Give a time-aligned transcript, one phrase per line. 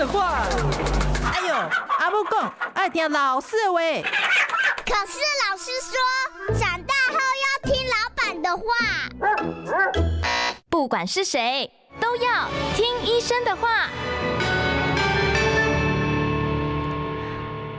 [0.00, 0.46] 的话。
[1.30, 1.54] 哎呦，
[1.98, 3.78] 阿母讲爱听老师的话。
[4.86, 8.64] 可是老师说，长大后要听老板的话。
[10.70, 13.90] 不管是谁，都要听医生的话。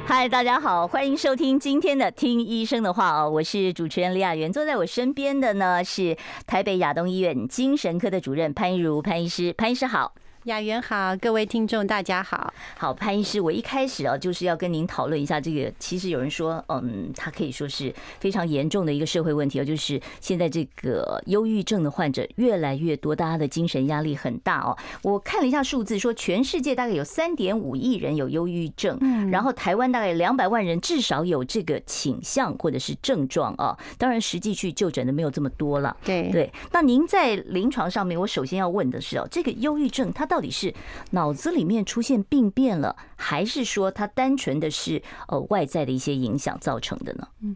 [0.06, 6.16] 嗨，大家好，欢迎收听今天的《听医生的话》哦，我是主持人李雅媛，坐在我身边的呢是
[6.46, 10.14] 台北亚东医院精神科的主任潘一如潘医师，潘医师好。
[10.46, 12.52] 雅媛好，各位听众大家好。
[12.76, 15.72] 好，潘医师，我一开始啊，就是要跟您讨论一下这个。
[15.78, 24.76] 其实有人说，嗯，他可以说是非常严重的一个社会问题哦，就是现在这个忧郁症的患者越来越多，大家的精神压力很大哦。
[25.04, 33.78] 我看了一下数字，说全世界大概有三点五亿人有忧郁症，嗯，然后台湾大概两百万人至少有这个倾向或者是症状啊。
[34.00, 35.96] 当然，实际去就诊的没有这么多了。
[36.04, 36.52] 对对。
[36.72, 40.74] 那您在临床上面，我首先要问的是哦，这个忧郁症它到底是
[41.10, 47.28] 脑子里面出现病变了，还是说他单纯的是呃外在的一些影响造成的呢？
[47.42, 47.54] 嗯。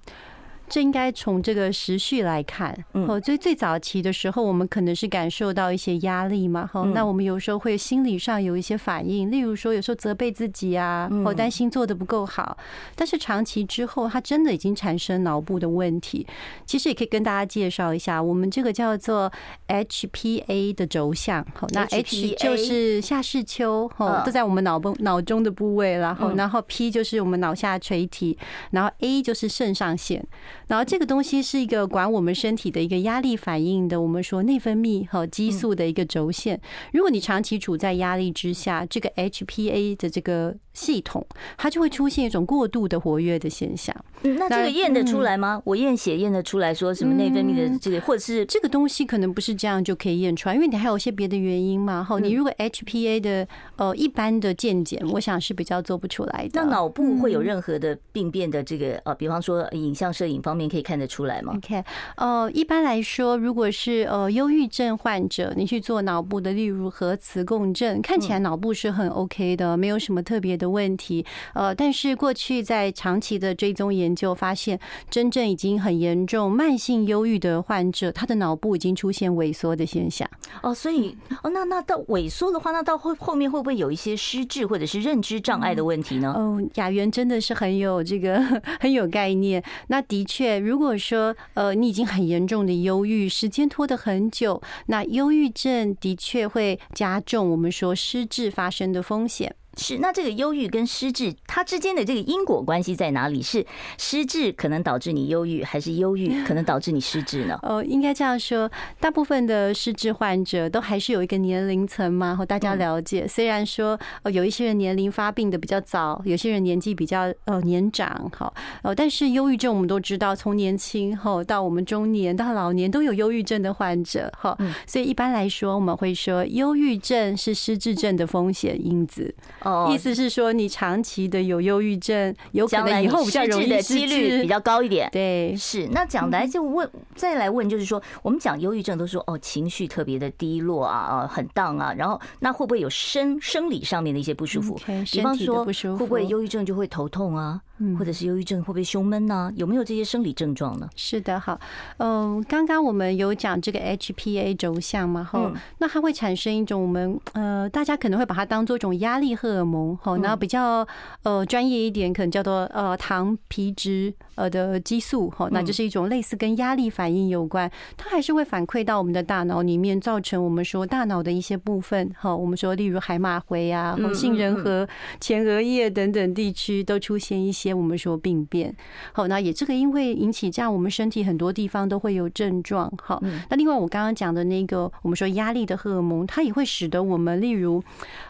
[0.67, 12.57] 这应该从这个时序来看，哦，最最早期的时候，我们可能是感受到一些压力嘛，哈，那我们有时候会心理上有一些反应，例如说有时候责备自己啊，或担心做的不够好，
[12.95, 16.25] 但是长期之后，它真的已经产生脑部的问题。
[16.65, 19.31] 其实也可以跟大家介绍一下，我们这个叫做
[19.67, 28.37] HPA 的轴向，好，那 H 就是下视丘，哈，都在我们脑部脑中的部位，然后然后 P 就是我们脑下垂体，
[28.71, 30.25] 然后 A 就是肾上腺。
[30.67, 36.59] 然后这个东西是一个管我们身体的一个压力反应的，我们说内分泌和激素的一个轴线。
[36.93, 41.25] 如果你长期处在压力之下，这个 HPA 的这个系统，
[41.57, 43.95] 它就会出现一种过度的活跃的现象。
[44.21, 45.61] 那这个验得出来吗？
[45.65, 52.03] 我验血验得出来说什么内分泌的这个，或者是这个东西可能不是这样就可以验出来，因为你还有一些别的原因嘛。
[52.03, 56.61] 好，你如果 HPA 的呃一般的健检，我想是比较做不出来的。
[56.61, 61.83] 那脑部会有任何的病变的这个呃，比方说影像摄影方面可以看得出来吗？OK，
[62.15, 71.25] 呃，一般来说，如果是呃忧郁症患者，你去做脑部的，例如核磁共振，看起来脑部是很 OK 的，没有什么特别的问题。
[71.53, 74.79] 呃，但是过去在长期的追踪研究发现，
[75.09, 80.29] 真正已经很严重慢性忧郁的患者，他的脑部已经出现萎缩的现象。
[80.61, 86.33] 哦，所以哦，那那到萎缩的话，那到后后面会不会有一些失智或者是认知障碍的问题呢？
[86.35, 88.39] 哦，雅媛真的是很有这个
[88.79, 89.61] 很有概念。
[89.87, 90.44] 那的确。
[90.59, 99.55] 如果说呃你已经很严重的忧郁，时间拖得很久，那忧郁症的确会加重我们说失智发生的风险。
[99.77, 103.41] 是，那这个忧郁跟失智，它之间的这个因果关系在哪里？
[103.41, 103.65] 是
[103.97, 107.59] 失智可能导致你忧郁，还是忧郁可能导致你失智呢？
[107.63, 108.69] 哦，应该这样说，
[108.99, 113.27] 大部分的失智患者都还是有一个年龄层嘛，和大家了解。
[113.27, 118.51] 虽然说哦，有一些人年龄发病的比较早，有些人年纪比较呃年长，哈
[118.83, 129.35] 哦，但是忧郁症我们都知道，从年轻后到我们中年到老年都有忧郁症的患者，哈，所以一般来说我们会说，忧郁症是失智症的风险因子。
[129.65, 135.09] 哦，意思是说你长期的有忧郁症，有可能以后比较容易的几率比较高一点。
[135.11, 135.87] 对，是。
[135.87, 144.79] 那讲来就问，再来问，就是说，我们讲忧郁症都说哦，情绪特别的低落啊，啊，很 down 啊，然后那会不会有生生理上面的一些不舒服？
[145.11, 147.59] 比方说，会不会忧郁症就会头痛啊？
[147.97, 149.51] 或者是忧郁症会不会胸闷呢？
[149.55, 150.87] 有没有这些生理症状呢？
[150.95, 151.59] 是的，好，
[151.97, 160.87] 嗯，刚刚我们有讲这个 HPA 轴向嘛，哈，那它会产生一种我们呃，大家可能会把它当做一种压力荷尔蒙，哈，然后比较
[161.23, 174.87] 呃专业一点，可能叫做呃糖皮质呃的激素，哈，那就是一种类似跟压力反应有关，它还是会反馈到我们的大脑里面，造成我们说大脑的一些部分，哈，我们说例如海马回啊，或杏仁核、
[175.19, 177.64] 前额叶等等地区都出现一些。
[177.65, 178.75] 些我们说病变，
[179.11, 187.83] 好，那也这个因为引起这样，我们身体很多地方都会有症状，好，那另外我刚刚讲的那个，我们说压力的荷尔蒙，它也会使得我们例如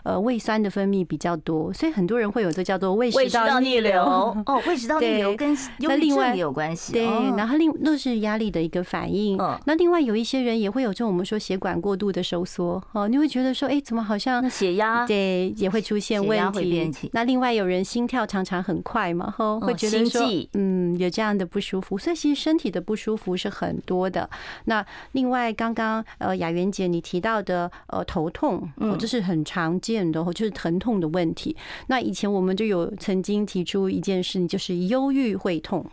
[0.04, 4.02] 呃胃酸的分泌比较多，所以很多人会有这叫做胃食道逆流
[4.46, 7.06] 哦，胃食道逆流跟忧郁症也有关系，对，
[7.36, 16.52] 然后另那是压力的一个反应，那另外有一些人也会有这种我们说血管过度的收缩，哦，你会觉得说，哎，怎么好像血压对也会出现问
[16.92, 19.25] 题，那另外有人心跳常常很快嘛。
[19.26, 20.22] 然后会觉得说，
[20.54, 24.30] 嗯，有这样的不舒服，所以其实身体的不舒服是很多的。
[24.66, 31.56] 那另外，刚刚呃雅媛姐你提到的呃头痛，哦，这是很常见的，就是疼痛的问题。
[31.88, 35.84] 那以前我们就有曾经提出一件事情，就是忧郁会痛。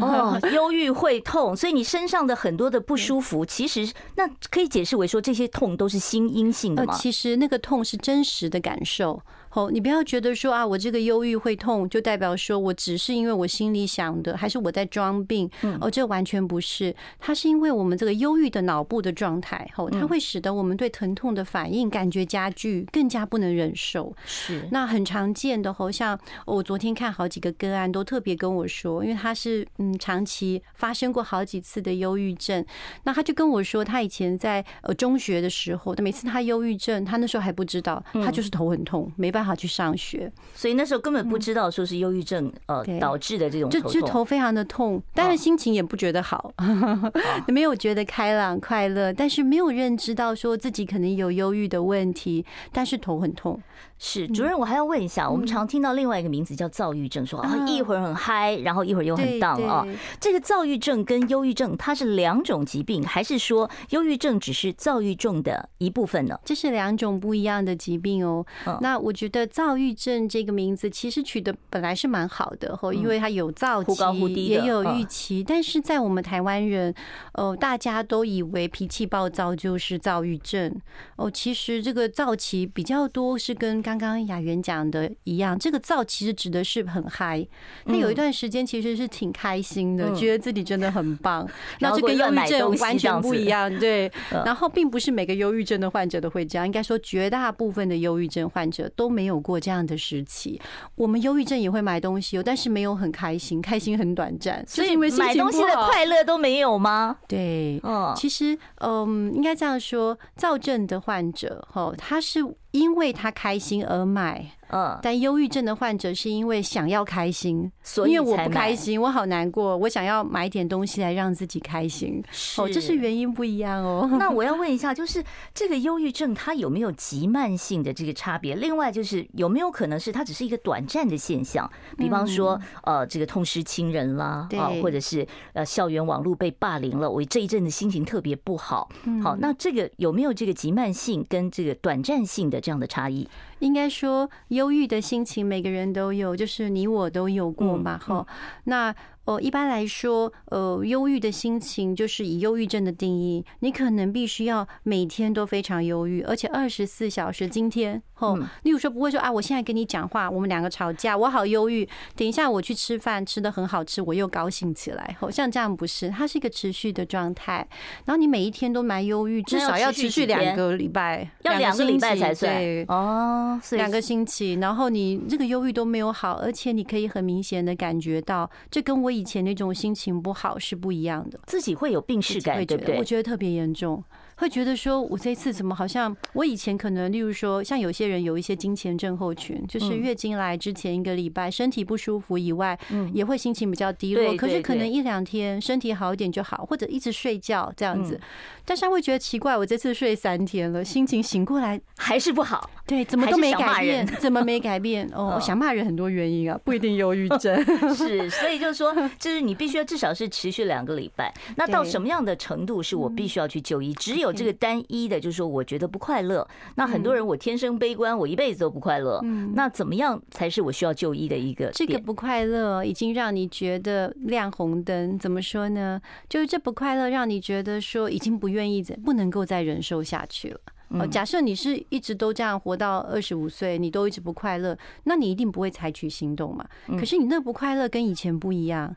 [0.00, 6.94] 哦， 忧郁会痛，所以你身上的很多的不舒服，其实那可以解释为说这些痛都是心因性的吗？
[6.94, 9.20] 其实那个痛是真实的感受。
[9.54, 15.48] 哦，你不要觉得说啊，我这个忧郁会痛，就代表说我只是因为我心里想的，还是我在装病？
[15.80, 24.12] 哦，这完全不是，它是因为我们这个忧郁的脑部的状态，哦，它会使得我们对疼痛的反应感觉加剧，更加不能忍受。
[24.26, 32.64] 是，那很常见的，好像我昨天看好几个个案，都特别跟我说，因为他是嗯长期发生过好几次的忧郁症，
[33.04, 39.43] 那他就跟我说，他以前在呃中学的时候，每次他忧郁症，他那时候还不知道，他就是头很痛，没办法。
[39.44, 46.52] 好去上学，所以那时候根本不知道说是忧郁症呃导致的这种，就就头非常的痛，但是心情也不觉得好，
[47.48, 53.60] 没有觉得开朗快乐，但是没有认知到说自己可能有忧郁的问题，但是头很痛。
[53.98, 59.86] 是主任，我还要问一下，我们常听到另外一个名字叫躁郁症，说啊一会儿很嗨，然后一会儿又很 down 啊。
[60.20, 66.38] 这个躁郁症跟忧郁症它是两种疾病，还是说忧郁症只是躁郁症的一部分呢？
[66.44, 68.44] 这是两种不一样的疾病哦。
[68.80, 75.42] 那我觉得躁郁症这个名字其实取的本来是蛮好的，哦，因为它有躁期，也有预期。
[75.46, 76.94] 但是在我们台湾人，
[77.32, 80.74] 呃，大家都以为脾气暴躁就是躁郁症
[81.16, 81.30] 哦。
[81.30, 87.46] 其实这个躁期比较多是跟刚刚雅媛讲的一样，这个躁其实指的是很嗨，
[87.84, 91.46] 他有一段时间其实是挺开心的，觉得自己真的很棒。
[91.80, 94.10] 那这跟忧郁症完全不一样，对。
[94.46, 100.58] 然后并不是每个忧郁症的患者都会这样，应该说绝大部分的忧郁症患者都没有过这样的时期。
[100.94, 104.64] 我们忧郁症也会买东西，但是没有很开心，开心很短暂。
[104.66, 107.18] 所以买东西的快乐都没有吗？
[107.28, 112.40] 对，嗯，其实嗯，应该这样说，躁症的患者哈，他是。
[112.74, 114.50] 因为他开心而买。
[114.70, 122.22] 嗯，但忧郁症的患者是因为想要开心，所以因为我不开心，我好难过，我想要买点东西来让自己开心。
[122.58, 124.08] 哦，这是原因不一样哦。
[124.18, 125.22] 那我要问一下，就是
[125.52, 128.54] 这个忧郁症它有没有急慢性的这个差别？
[128.54, 131.70] 另外就是有没有可能是它只是一个短暂的现象？
[131.96, 138.88] 比方说，呃，这个痛失亲人啦，啊，或者是呃校园网络被霸凌了，我这一阵子心情特别不好。
[139.22, 143.28] 好，那这个有没有这个急慢性跟这个短暂性的这样的差异？
[143.60, 148.26] 应该说，忧郁的心情每个人都有，就是你我都有过嘛，哈。
[148.64, 148.94] 那。
[149.24, 157.48] 哦，一般来说，呃，忧郁的心情就是以忧郁症的定义，你可能必须要每天都非常忧郁，而且二十四小时。
[157.48, 161.88] 今天，哦，例如说不会说啊，我现在跟你讲话，我们两个吵架，我好忧郁。
[162.14, 165.16] 等一下我去吃饭，吃的很好吃，我又高兴起来。
[165.18, 167.66] 好像这样不是，它是一个持续的状态。
[168.04, 172.54] 然后你每一天都蛮忧郁，至少要持续两个礼拜，要两个礼拜才算。
[172.54, 179.13] 对哦，两个星期，然后你这个忧郁都没有好，而且你可以很明显的感觉到，这跟我。
[179.14, 182.98] 以前那种心情不好是不一样的，自己会有病耻感，对不对？
[182.98, 184.02] 我觉得特别严重。
[184.36, 192.78] 会觉得说，我这次怎么好像我以前可能，例如说，像有些人有一些经前症候群，就是月经来之前一个礼拜身体不舒服以外，
[193.12, 194.34] 也会心情比较低落。
[194.36, 198.20] 可是可能一两天身体好一点就好，或者一直睡觉这样子。
[198.64, 202.70] 但是他会觉得奇怪，我这次睡三天了，心情醒过来还是不好。
[202.86, 204.06] 对，怎么都没改变？
[204.20, 205.08] 怎么没改变？
[205.14, 207.62] 哦，我想骂人很多原因啊，不一定忧郁症。
[207.94, 211.32] 是，所以就是说，就是你必须要至少是持续两个礼拜。
[211.56, 213.92] 那到什么样的程度是我必须要去就医？
[213.94, 216.46] 只有有这个单一的，就是说，我觉得不快乐。
[216.74, 219.20] 那很多人，我天生悲观，我一辈子都不快乐。
[219.54, 221.70] 那怎么样才是我需要就医的一个？
[221.72, 226.00] 这个不快乐已经让你觉得亮红灯，怎么说呢？
[226.28, 230.60] 就是这不快乐让你觉得说已经不愿意再不能够再忍受下去了。
[230.88, 236.64] 哦，假设你是一直都这样活到二十五岁，你都一直不快乐，那你一定不会采取行动嘛。
[236.98, 238.94] 可是你那不快乐跟以前不一样。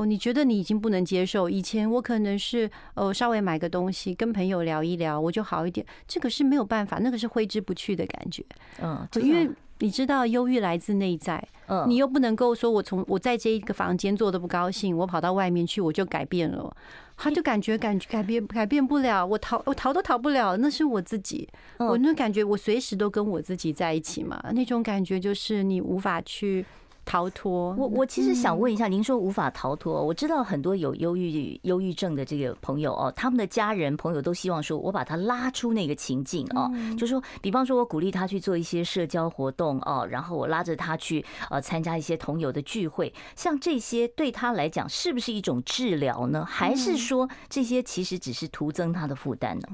[0.00, 1.50] 哦，你觉得你已经不能接受？
[1.50, 5.84] 以前我可能是呃稍微买个东西，跟朋友聊一聊，我就好一点。
[6.08, 8.42] 这个是没有办法，那个是挥之不去的感觉。
[8.80, 16.74] 嗯，因为你知道忧郁来自内在，嗯，你又不能够说我从我在这一个房间坐的不高兴，我跑到外面去我就改变了，
[17.18, 26.64] 他就感觉感觉改变改变不了，我逃我逃都逃不了，那是我自己，我那感觉我随时都跟我自己在一起嘛，那种感觉就是你无法去。
[27.10, 46.44] 逃脱，我我其实想问一下，您说无法逃脱，我知道很多有忧郁忧郁症的这个朋友哦，他们的家人朋友都希望说，我把他拉出那个情境哦，就说，比方说我鼓励他去做一些社交活动哦，然后我拉着他去呃参加一些同友的聚会，像这些对他来讲是不是一种治疗呢？
[46.44, 49.68] 还是说这些其实只是徒增他的负担呢？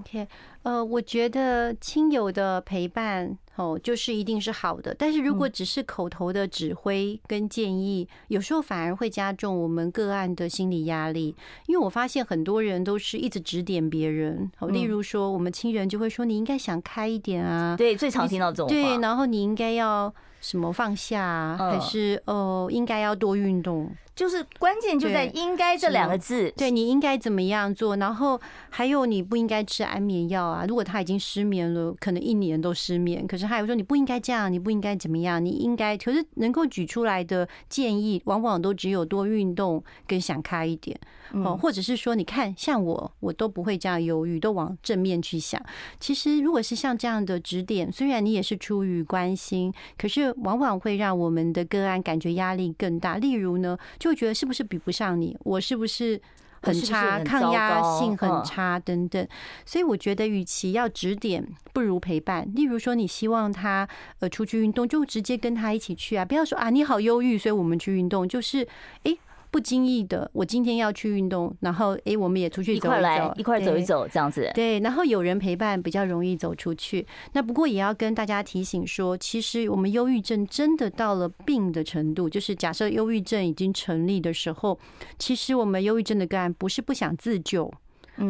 [0.66, 4.92] 呃，我觉得亲友的陪伴，哦，就是一定是好的。
[4.92, 11.36] 但是如果只是口头的指挥跟建议，有时候反而会加重我们个案的心理压力。
[11.68, 18.74] 因为我发现很多人都是一直指点别人，哦，例如说我们亲人就会说，你应该想开一点啊，对，最常听到这种话。
[18.74, 20.12] 对，然后你应该要
[20.46, 23.90] 什么放下，还是哦，应该要多运动。
[24.14, 27.96] 就是关键就在“应该”这两个字，对，你应该怎么样做？
[27.96, 30.64] 然后还有你不应该吃安眠药啊！
[30.66, 33.26] 如果他已经失眠了，可能一年都失眠。
[33.26, 35.44] 可是还有说你不应该这样，你不应该怎么样？
[35.44, 40.98] 你应该，可是能够举出来的建议，往往都只有多运动跟想开一点
[41.44, 45.60] 哦，或者是说，你看像我，我都不会这样犹豫，都往正面去想。
[46.00, 53.16] 其实如果是像这样的指点，虽然你也是出于关心，可是往往会让我们的个案感觉压力更大。
[53.16, 55.36] 例如呢，就觉得是不是比不上你？
[55.44, 56.20] 我是不是
[56.62, 57.20] 很差？
[57.22, 59.26] 抗压性很差等等。
[59.64, 62.50] 所以我觉得，与其要指点，不如陪伴。
[62.54, 63.86] 例如说，你希望他
[64.20, 66.24] 呃出去运动，就直接跟他一起去啊！
[66.24, 68.26] 不要说啊，你好忧郁，所以我们去运动。
[68.28, 68.66] 就是
[69.02, 69.18] 诶。
[69.50, 74.50] 不经意的，我今天要去运动，然后诶，我们也出去走一走，一块来一块走一走，这样子。
[74.54, 77.06] 对，然后有人陪伴比较容易走出去。
[77.32, 84.78] 那不过也要跟大家提醒说，其实我们忧郁症真的到了病的程度，就是假设忧郁症已经成立的时候，
[85.18, 87.72] 其实我们忧郁症的个案不是不想自救。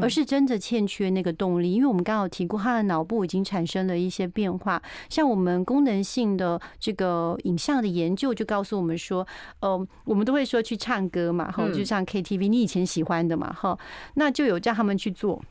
[0.01, 4.81] 而是真的欠缺那个动力，因为我们刚好提过，他的脑部已经产生了一些变化。
[5.09, 9.27] 像我们功能性的这个影像的研究就告诉我们说，
[9.61, 13.79] 呃，我们都会说去唱歌嘛，哈，就像 KTV，你以前喜欢的嘛，哈，
[14.15, 15.43] 那就有叫他们去做。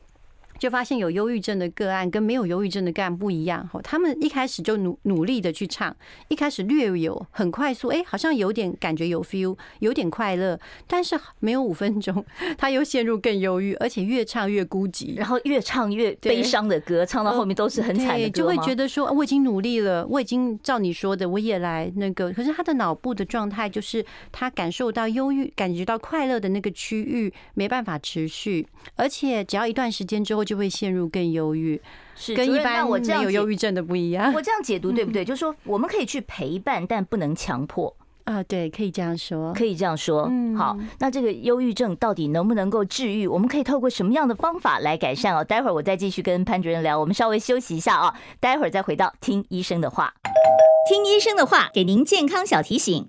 [0.58, 5.94] 就发现有忧郁症的个案跟没有忧郁症的个案不一样，他们一开始就努努力的去唱，
[6.28, 12.24] 一开始略有很快速，哎，好像有点感觉有 feel，有点快乐，但是 没有五分钟，
[12.56, 30.45] 他又陷入更忧郁，而且越唱越孤寂，然后越唱越悲伤的歌，唱到后面都是很惨的歌，就会觉得说我已经努力了，我已经照你说的，我也来那个，可是他的脑部的状态就是他感受到忧郁、感觉到快乐的那个区域没办法持续，而且只要一段时间之后。
[30.46, 31.78] 就会陷入更忧郁，
[32.14, 34.32] 是跟一般我这样有忧郁症的不一样。
[34.32, 35.24] 我这样解读对不对？
[35.24, 38.42] 就是说，我们可以去陪伴，但不能强迫啊。
[38.44, 40.28] 对，可以这样说，可以这样说。
[40.30, 43.26] 嗯好，那这个忧郁症到底能不能够治愈？
[43.26, 45.42] 我们可以透过什么样的方法来改善哦？
[45.42, 46.98] 待会儿我再继续跟潘主任聊。
[46.98, 50.14] 我们稍微休息一下啊，待会儿再回到听医生的话。
[50.88, 53.04] 听医生的话，给您健康小提醒。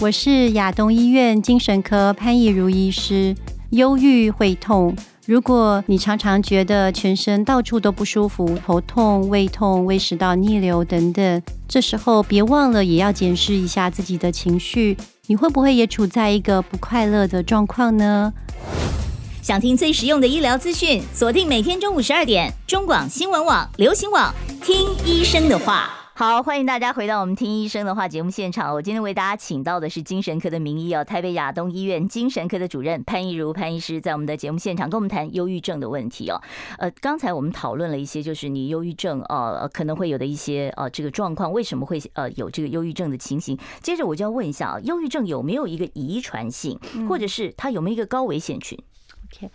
[0.00, 3.34] 我是亚东医院精神科潘怡如医师。
[3.70, 4.94] 忧郁会痛。
[5.24, 14.96] 如果你常常觉得全身到处都不舒服，头痛、胃痛、胃食道逆流等等，这时候别忘了也要检视一下自己的情绪，
[15.28, 18.32] 你会不会也处在一个不快乐的状况呢？
[19.40, 26.01] 想听最实用的医疗资讯，锁定每天中午十二点，中广新闻网、流行网，听医生的话。
[26.24, 28.72] 好，欢迎大家回到我们听医生的话节目现场。
[28.72, 36.40] 我今天为大家请到的是精神科的名医哦，台北亚东医院精神科的主任潘怡如潘医师，在我们的节目现场跟我们谈忧郁症的问题哦。
[36.78, 43.58] 呃，刚才我们讨论了一些，就是你忧郁症呃可能会有的一些呃这个状况，为什么会呃有这个忧郁症的情形？
[43.80, 48.78] 接着我就要问一下啊，忧郁症有没有一个遗传性，或者是它有没有一个高危险群
[49.26, 49.50] ？OK。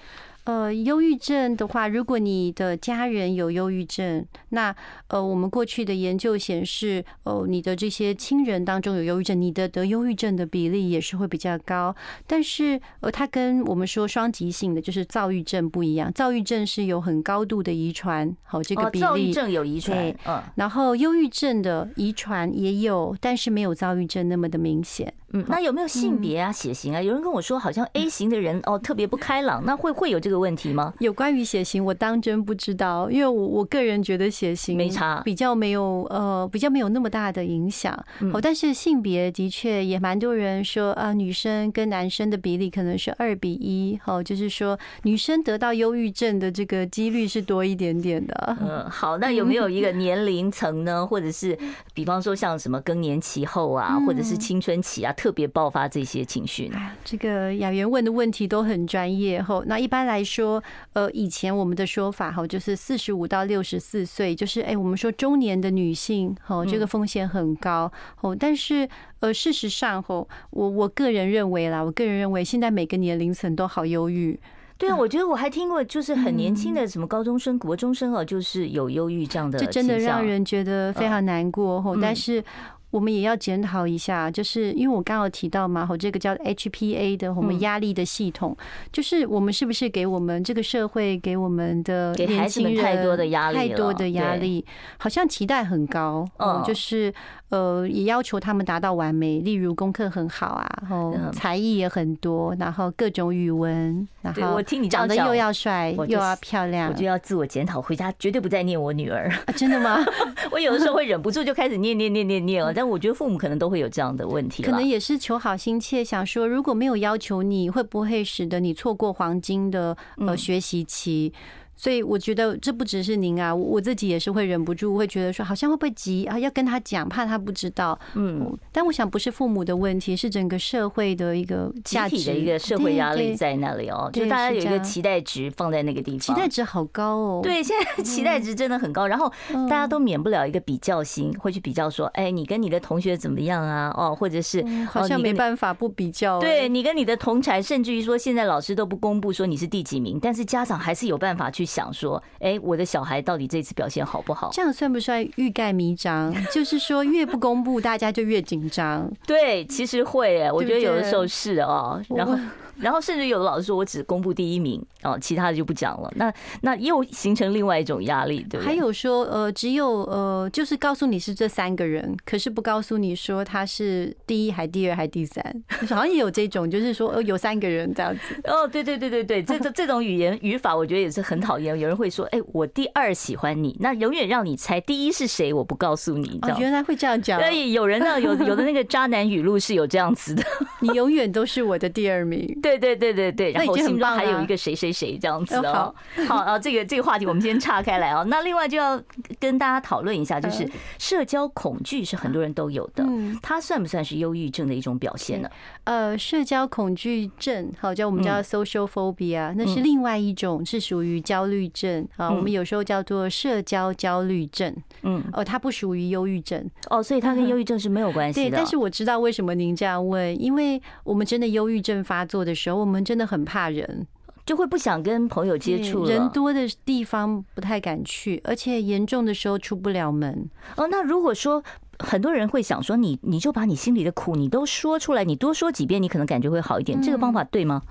[0.48, 4.74] 呃，忧郁症的话，如果你的家人有忧郁症，那
[5.10, 11.94] 呃，我们过去的研究显示，哦，你的这些亲人当中有忧郁症，你的得忧郁症的比例也是会比较高。
[12.26, 19.04] 但是，呃，它跟我们说双极性的就是躁郁症不一样，躁郁症是有很高度的遗传，好，这个比例。
[19.04, 25.14] 躁郁症有遗传，嗯，然后忧郁症的遗传也有，但是没有躁郁症那么的明显。
[25.34, 27.02] 嗯，那有没有性别啊、血型啊？
[27.02, 30.94] 有人跟我说，好像 A 型的人哦特别不开朗，那会会有这个问题吗？
[31.00, 37.94] 有关于血型，我当真不知道，因为我我个人觉得血型没差，比较没有呃比较没有那么大的影响。
[38.34, 48.58] 哦，但是性别的确也蛮多人说啊，女生跟男生的比例可能是二比一，哦，就是说女生得到忧郁症的这个几率是多一点点的。
[48.62, 51.06] 嗯，好，那有没有一个年龄层呢？
[51.06, 51.58] 或者是
[51.94, 55.14] 比方说像什么更年期后啊，或者是青春期啊？
[55.14, 56.78] 特别爆发这些情绪呢？
[57.04, 59.64] 这个雅媛问的问题都很专业吼。
[59.66, 68.36] 那一般来说，呃，以前我们的说法哈，就是四十五到六十四岁，就是哎，我们说中年的女性哈，这个风险很高哦。
[68.38, 68.88] 但是
[69.22, 74.38] 呃，事实上吼，我我个人认为啦，我个人认为现在每个年龄层都好忧郁。
[74.78, 81.96] 对啊，我觉得我还听过，就是很年轻的什么高中生、国中生哦，就是有忧郁这样的，这真的让人觉得非常难过吼。
[81.96, 82.44] 但是。
[82.90, 88.56] 我们也要检讨一下，就是因为我刚刚有提到嘛，和这个叫 HPA 的我们压力的系统，
[88.92, 94.66] 就是我们是不是给我们这个社会给我们的年轻人太多的压力，太多的压力，
[94.98, 97.14] 好像期待很高，嗯，就是。
[97.50, 109.32] 呃，也要求他们达到完美，例如功课很好啊，然后才艺也很多，然后各种语文，然后我听你长得又要帅又要漂亮，我就要自我检讨，回家绝对不再念我女儿。
[109.56, 109.98] 真的吗？
[110.52, 121.34] 我有的时候会忍不住就开始念念念念念了，但我觉得父母可能都会有这样的问题，可能也是求好心切，想说如果没有要求你，会不会使得你错过黄金的呃学习期？
[121.78, 126.38] 所以我觉得这不只是您啊，我自己也是会忍不住会觉得说，好像会不会急啊？
[126.38, 127.98] 要跟他讲，怕他不知道。
[128.16, 134.10] 嗯，但我想不是父母的问题，是整个社会的一个集体的一个社会压力在那里哦。
[134.12, 137.40] 就大家有一个期待值放在那个地方，期待值好高哦。
[137.44, 139.32] 对，现在期待值真的很高，然后
[139.70, 143.94] 大家都免不了一个比较心，会去比较说，哎，你跟你的同学怎么样啊？
[143.96, 146.40] 哦，或者是好像没办法不比较。
[146.40, 151.98] 对，你跟你的同才，甚至于说现在老师都不公布说你是第几名，但是家长还是有办法去想说。
[151.98, 154.52] 说，哎，我的小孩到底这次表现好不好？
[154.54, 156.32] 这样算不算欲盖弥彰？
[156.54, 159.12] 就是说，越不公布，大家就越紧张。
[159.26, 162.38] 对，其实会，哎，我觉得有的时候是哦，然后。
[162.80, 166.12] 然后甚至有的老师说，我只公布第一名哦，其他的就不讲了。
[166.16, 168.60] 那那又形成另外一种压力，对？
[168.62, 175.44] 还有说，呃，只有呃，就是告诉你是这三个人，可是不告诉你说他是第一，还第二，还第三。
[175.90, 178.22] 好像也有这种，就是说，呃，有三个人这样子。
[178.46, 181.78] 哦，对对对对对，这这这种语言语法，我觉得也是很讨厌。
[181.78, 186.40] 有人会说，哎，我第二喜欢你，那永远让你猜第一是谁，我不告诉你。
[186.44, 187.40] 哦，原来会这样讲。
[187.40, 190.44] 所以有人呢，有有的那个渣男语录是有这样子的，
[190.82, 192.48] 你永远都是我的第二名。
[192.68, 195.94] 对对对对对，然后心中还有一个谁谁谁这样子哦。
[196.28, 196.38] 好。
[196.38, 198.26] 啊，这个这个话题我们先岔开来哦。
[198.30, 199.02] 那另外就要
[199.40, 203.06] 跟大家讨论一下，就是社交恐惧是很多人都有的，
[203.42, 205.50] 它算不算是忧郁症的一种表现呢？
[205.84, 212.30] 呃，社交恐惧症，好叫我们叫 social phobia，那是另外一种，是属于焦虑症啊。
[212.30, 216.70] 我们有时候叫做社交焦虑症，嗯，哦，它不属于忧郁症。
[216.90, 218.50] 哦，所以它跟忧郁症是没有关系的。
[218.50, 224.08] 对，但是我知道为什么您这样问，因为我们真的忧郁症发作的时候，我们们真的很怕人，
[224.44, 230.50] 就会不想跟朋友接触，人多的地方不太敢去，而且严重的时候出不了门。
[230.76, 231.64] 哦，那如果说
[232.00, 237.00] 很多人会想说，你你就把你心里的苦你都说出来，你多说几遍，你可能感觉会好一点。
[237.00, 237.84] 这个方法对吗？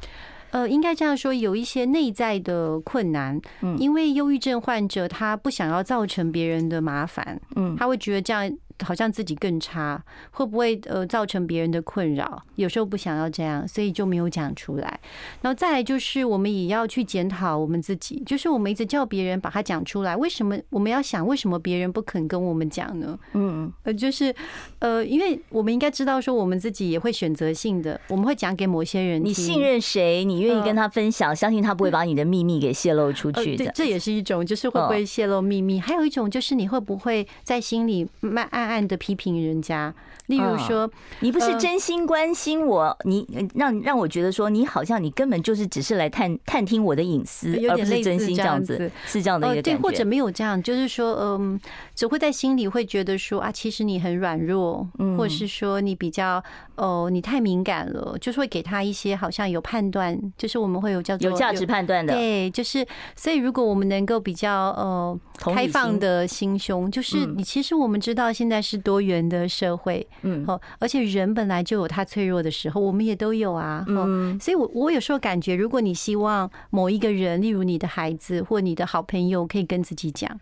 [0.50, 8.50] 呃，应该这样说，有一些内在的困难，嗯，因为忧郁症患者他不想要造成别人的麻烦，嗯，他会觉得这样。
[8.84, 12.42] 好像自己更差，会不会呃造成别人的困扰？
[12.56, 15.00] 有时候不想要这样，所以就没有讲出来。
[15.42, 23.18] 然后再来就是，我们也要去检讨我们自己，就是我们一直叫别人把它讲出来，为什么我们要想为什么别人不肯跟我们讲呢？
[23.32, 24.34] 嗯，呃，就是
[24.78, 29.24] 呃，因为我们应该知道说，我们自己也会选择性的，我们会讲给某些人。
[29.24, 30.24] 你信任谁？
[30.24, 33.64] 你愿意跟他分享，相信他不会把你的秘密给泄露出去的。
[33.64, 35.80] 对，这也是一种，就是会不会泄露秘密？
[35.80, 39.94] 还有一种就是你会不会在心里慢暗暗的批评人家，
[40.26, 49.78] 例如说，你不是真心关心我，你让让我觉得说，你好像你根本就是只是来探探听我的隐私，而不是真心这样子，是这样的一个感觉。
[49.78, 51.60] 对，或者没有这样，就是说，嗯，
[51.94, 56.42] 只会在心里会觉得说啊，其实你很软弱，或者是说你比较
[56.74, 68.96] 哦，你太敏感了，就是会给他一些好像有判断，就是我们会有叫做有价值判断的，对，就是所以如果我们能够比较呃开放的心胸，就是你其实我们知道现在是多。
[68.96, 80.34] 多元的社会，嗯，哦，而且人本来就有他脆弱的时候，我们也都有啊，嗯，所以我我有时候感觉，如果你希望某一个人，例如你的孩子或你的好朋友，可以跟自己讲，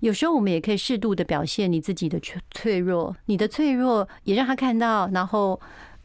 [0.00, 5.58] 有时候我们也可以适度的表现你自己的脆脆弱，你的脆弱也让他看到，然后。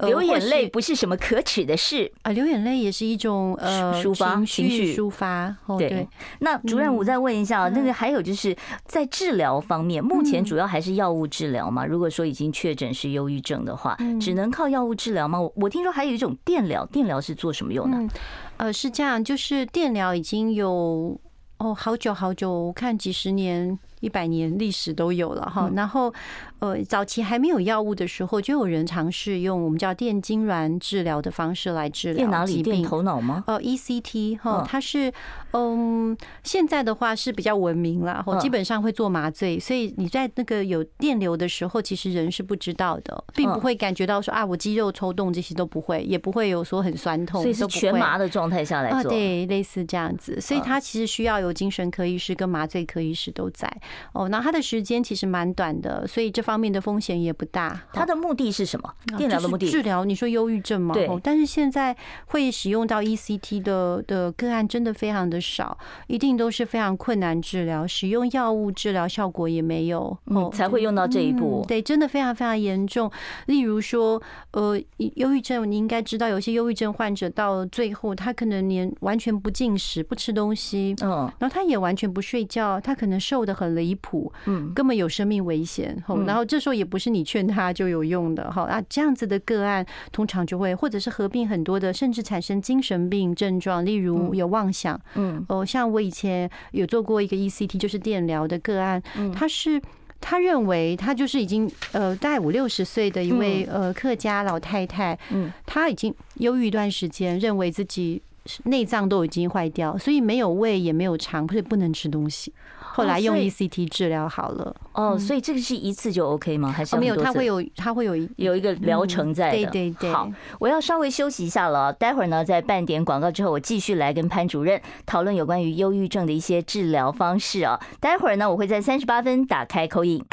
[0.07, 5.55] 流眼泪不是什么可耻的事啊，流眼泪也是一种呃抒发情绪抒发。
[5.77, 6.07] 对，
[6.39, 11.85] 那主任，我再问一下，那个还有就是在治疗方面，目前主要还是药物治疗嘛？
[11.85, 15.39] 如果说已经确诊是忧郁症的话，只能靠药物治疗吗？
[15.39, 18.13] 我我听说还有一种电疗，电疗是做什么用的？
[18.57, 21.19] 呃，是这样，就是电疗已经有
[21.57, 23.77] 哦好久好久，我看几十年。
[24.01, 26.13] 一百年历史都有了哈，然后
[26.59, 32.17] 呃，早期还没有药物的时候，就有人尝试用我们叫电痉挛治疗的方式来治疗。
[32.17, 32.61] 电脑里？
[32.61, 33.43] 电头脑吗？
[33.47, 35.11] 呃，ECT 哈，它是
[35.51, 53.71] 嗯，现在的话是比较文明了，哈，基本上会做麻醉，所以你在那个有电流的时候，其实人是不知道的，并不会感觉到说啊，我肌肉抽动这些都不会，也不会有说很酸痛，所以是全麻的状态下来做，对，类似这样子，所以它其实需要有精神科医师跟麻醉科医师都在。
[54.13, 57.79] 哦，那它的时间其实蛮短的，所以这方面的风险也不大。
[57.93, 58.91] 它的目的是什么？
[59.19, 59.69] 电疗的目的？
[59.69, 60.03] 治疗？
[60.03, 60.95] 你说忧郁症吗？
[60.95, 61.07] 对。
[61.21, 71.63] 但是现在会使用到 ECT 的的个案真的非常的少，一定都是非常困难治疗，使用药物治疗效果也没有，哦，才会用到这一步。
[71.67, 73.12] 对，真的非常非常严重。
[73.45, 74.19] 例如说，
[74.53, 85.95] 呃，忧郁症，你应该知道，有些忧郁症患者到最后，他可能连完全不进食、不吃东西，嗯，然后他也完全不睡觉，他可能瘦的很离谱，嗯，根本有生命危险。
[86.25, 99.02] 然后这时候也不是你劝他就有用的，哈啊，这样子的个案通常就会，或者是合并很多的，甚至产生精神病症状，例如有妄想，嗯，哦，像我以前有做过一个 ECT，就是电疗的个案，
[99.34, 99.82] 他是。
[100.21, 108.21] 他认为他就是已经呃大概五六十岁的一位呃客家老太太，嗯，他已经忧郁一段时间，认为自己
[108.63, 112.53] 内脏都已经坏掉，所以没有胃也没有肠，所以不能吃东西。
[112.91, 116.71] 后来用 ECT 治疗好了哦，所以这个是一次就 OK 吗？
[116.71, 117.15] 还是没有？
[117.15, 119.57] 它会有，它会有一有一个疗程在的。
[119.57, 120.12] 对对对。
[120.12, 121.93] 好，我要稍微休息一下了。
[121.93, 127.79] 待会儿呢，在半点广告之后，我继续来跟潘主任讨论有关于忧郁症的一些治疗方式啊。
[127.99, 130.25] 待会儿呢，我会在三十八分打开 call in，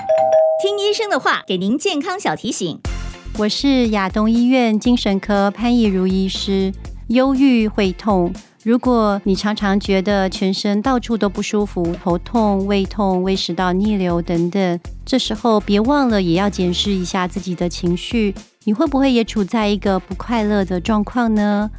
[0.62, 2.80] 听医生的话，给您健康小提醒。
[3.38, 6.72] 我是亚东医院精神科潘义如医师。
[7.08, 8.32] 忧郁会痛。
[8.64, 21.70] 如果你常常觉得全身到处都不舒服，头痛、胃痛、胃食道逆流等等，这时候别忘了也要检视一下自己的情绪，你会不会也处在一个不快乐的状况呢？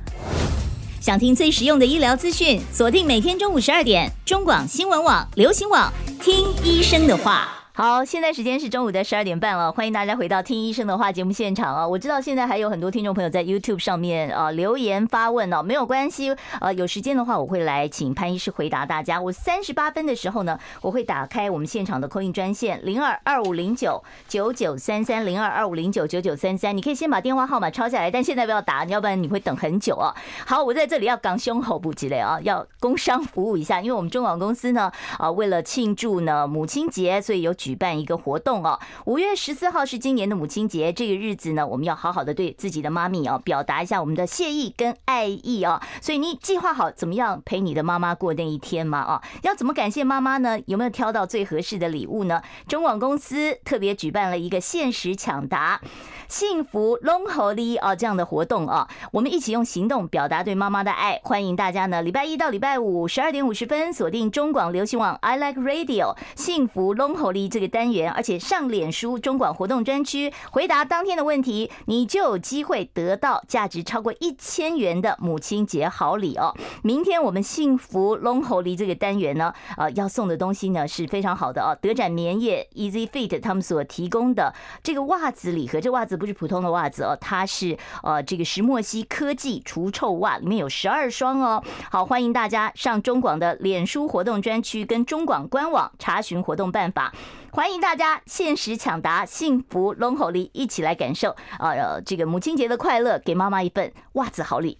[1.01, 7.49] 想听最实用的医疗资讯，锁定每天中午十二点，中广新闻网、流行网，听医生的话。
[7.77, 11.87] 好，现在时间是中午的十二点半了，欢迎大家回到听医生的话节目现场啊！
[11.87, 19.21] 我知道现在还有很多听众朋友在 YouTube 上面啊留言发问哦，没有关系，呃，有时间的话我会来请潘医师回答大家。
[19.21, 30.11] 我三十八分的时候呢，我会打开我们现场的 call in 专线零二二五零九九九三三零二二五零九九九三三，你可以先把电话号码抄下来，但现在不要打，要不然你会等很久啊。
[30.47, 45.81] 好，我在这里要港胸口不积累啊，要工商服务一下，因为我们中广公司呢啊，为了庆祝呢母亲节，所以有举举办一个活动哦，五月十四号是今年的母亲节，这个日子呢，我们要好好的对自己的妈咪啊，表达一下我们的谢意跟爱意啊。
[46.01, 48.99] 所以你计划好怎么样陪你的妈妈过那一天吗？
[48.99, 50.57] 啊，要怎么感谢妈妈呢？
[50.67, 52.41] 有没有挑到最合适的礼物呢？
[52.69, 55.81] 中广公司特别举办了一个限时抢答。
[56.29, 61.19] 幸福拢予你啊，这样的活动啊，我们一起用行动表达对妈妈的爱。
[61.23, 76.53] 欢迎大家呢，礼拜一到礼拜五十二点五十分锁定中广流行网 I Like Radio 幸福拢予你这个单元，而且上脸书中广活动专区回答当天的问题，你就有机会得到价值超过一千元的母亲节好礼哦。
[76.83, 86.17] 明天我们幸福拢予你这个单元呢，呃，要送的东西呢是非常好的哦，德展棉业 Easy Fit 他们所提供的这个袜子礼盒，这袜子。
[86.17, 91.63] 不是普通的袜子哦，它是呃这个石墨烯科技除臭袜，里面有十二双哦。
[91.91, 97.13] 好，欢迎大家上中广的脸书活动专区跟中广官网查询活动办法。
[97.51, 104.77] 欢迎大家限时抢答，幸福拢予你，一起来感受呃这个母亲节的快乐，给妈妈一份袜子好礼。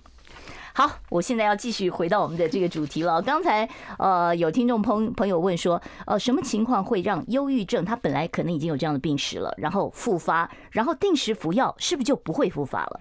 [0.74, 3.20] 好，我现在要继续回到我们的这个主题了。
[3.20, 7.84] 刚才呃，有听众朋朋友问说，呃，什么情况会让忧郁症？
[7.84, 13.00] 他本来可能已经有这样的病史了，然后复发，然后定时服药，是不是就不会复发了？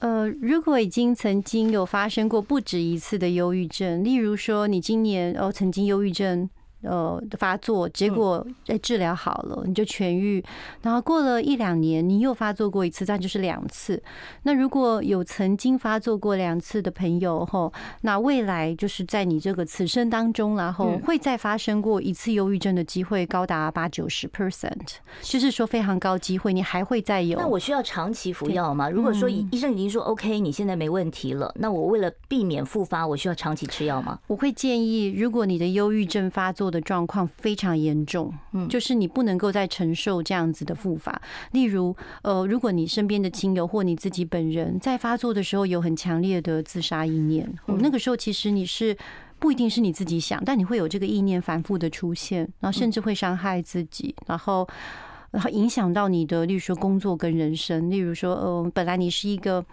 [0.00, 6.50] 呃，如果已经曾经有发生过不止一次的忧郁症，例如说你今年哦曾经忧郁症。
[6.82, 10.42] 呃，发作结果在治疗好了，你就痊愈。
[10.82, 14.02] 然后过了一两年，你又发作过一次，这样就是两次。
[14.44, 27.38] 那如果有曾经发作过两次的朋友吼，那未来就是在你这个此生当中，然后会再发生过一次忧郁症的机会高达八九十 percent，就是说非常高机会，你还会再有。
[27.38, 28.88] 那我需要长期服药吗？
[28.88, 34.18] 如果说医生已经说 OK，你现在没问题了，那我为了避免复发，我需要长期吃药吗？
[34.26, 41.20] 我会建议，如果你的忧郁症发作的状况非常严重，嗯，就是你不能够再承受这样子的复发。
[41.52, 48.96] 例如，呃，如果你身边的亲友或你自己本人在发作的时候有很强烈的自杀意念，那个时候其实你是
[49.38, 54.68] 不一定是你自己想，但你会有这个意念反复的出现，然后甚至会伤害自己，然后
[55.30, 57.90] 然后影响到你的，例如说工作跟人生。
[57.90, 59.64] 例如说，呃，本来你是一个。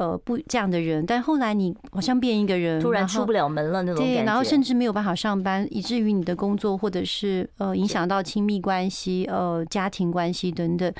[0.00, 10.90] 呃，不这样的人，但后来你好像变一个人，突然出不了门了那种感觉，对，然后甚至没有办法上班，以至于你的工作或者是呃影响到亲密关系、呃家庭关系等等。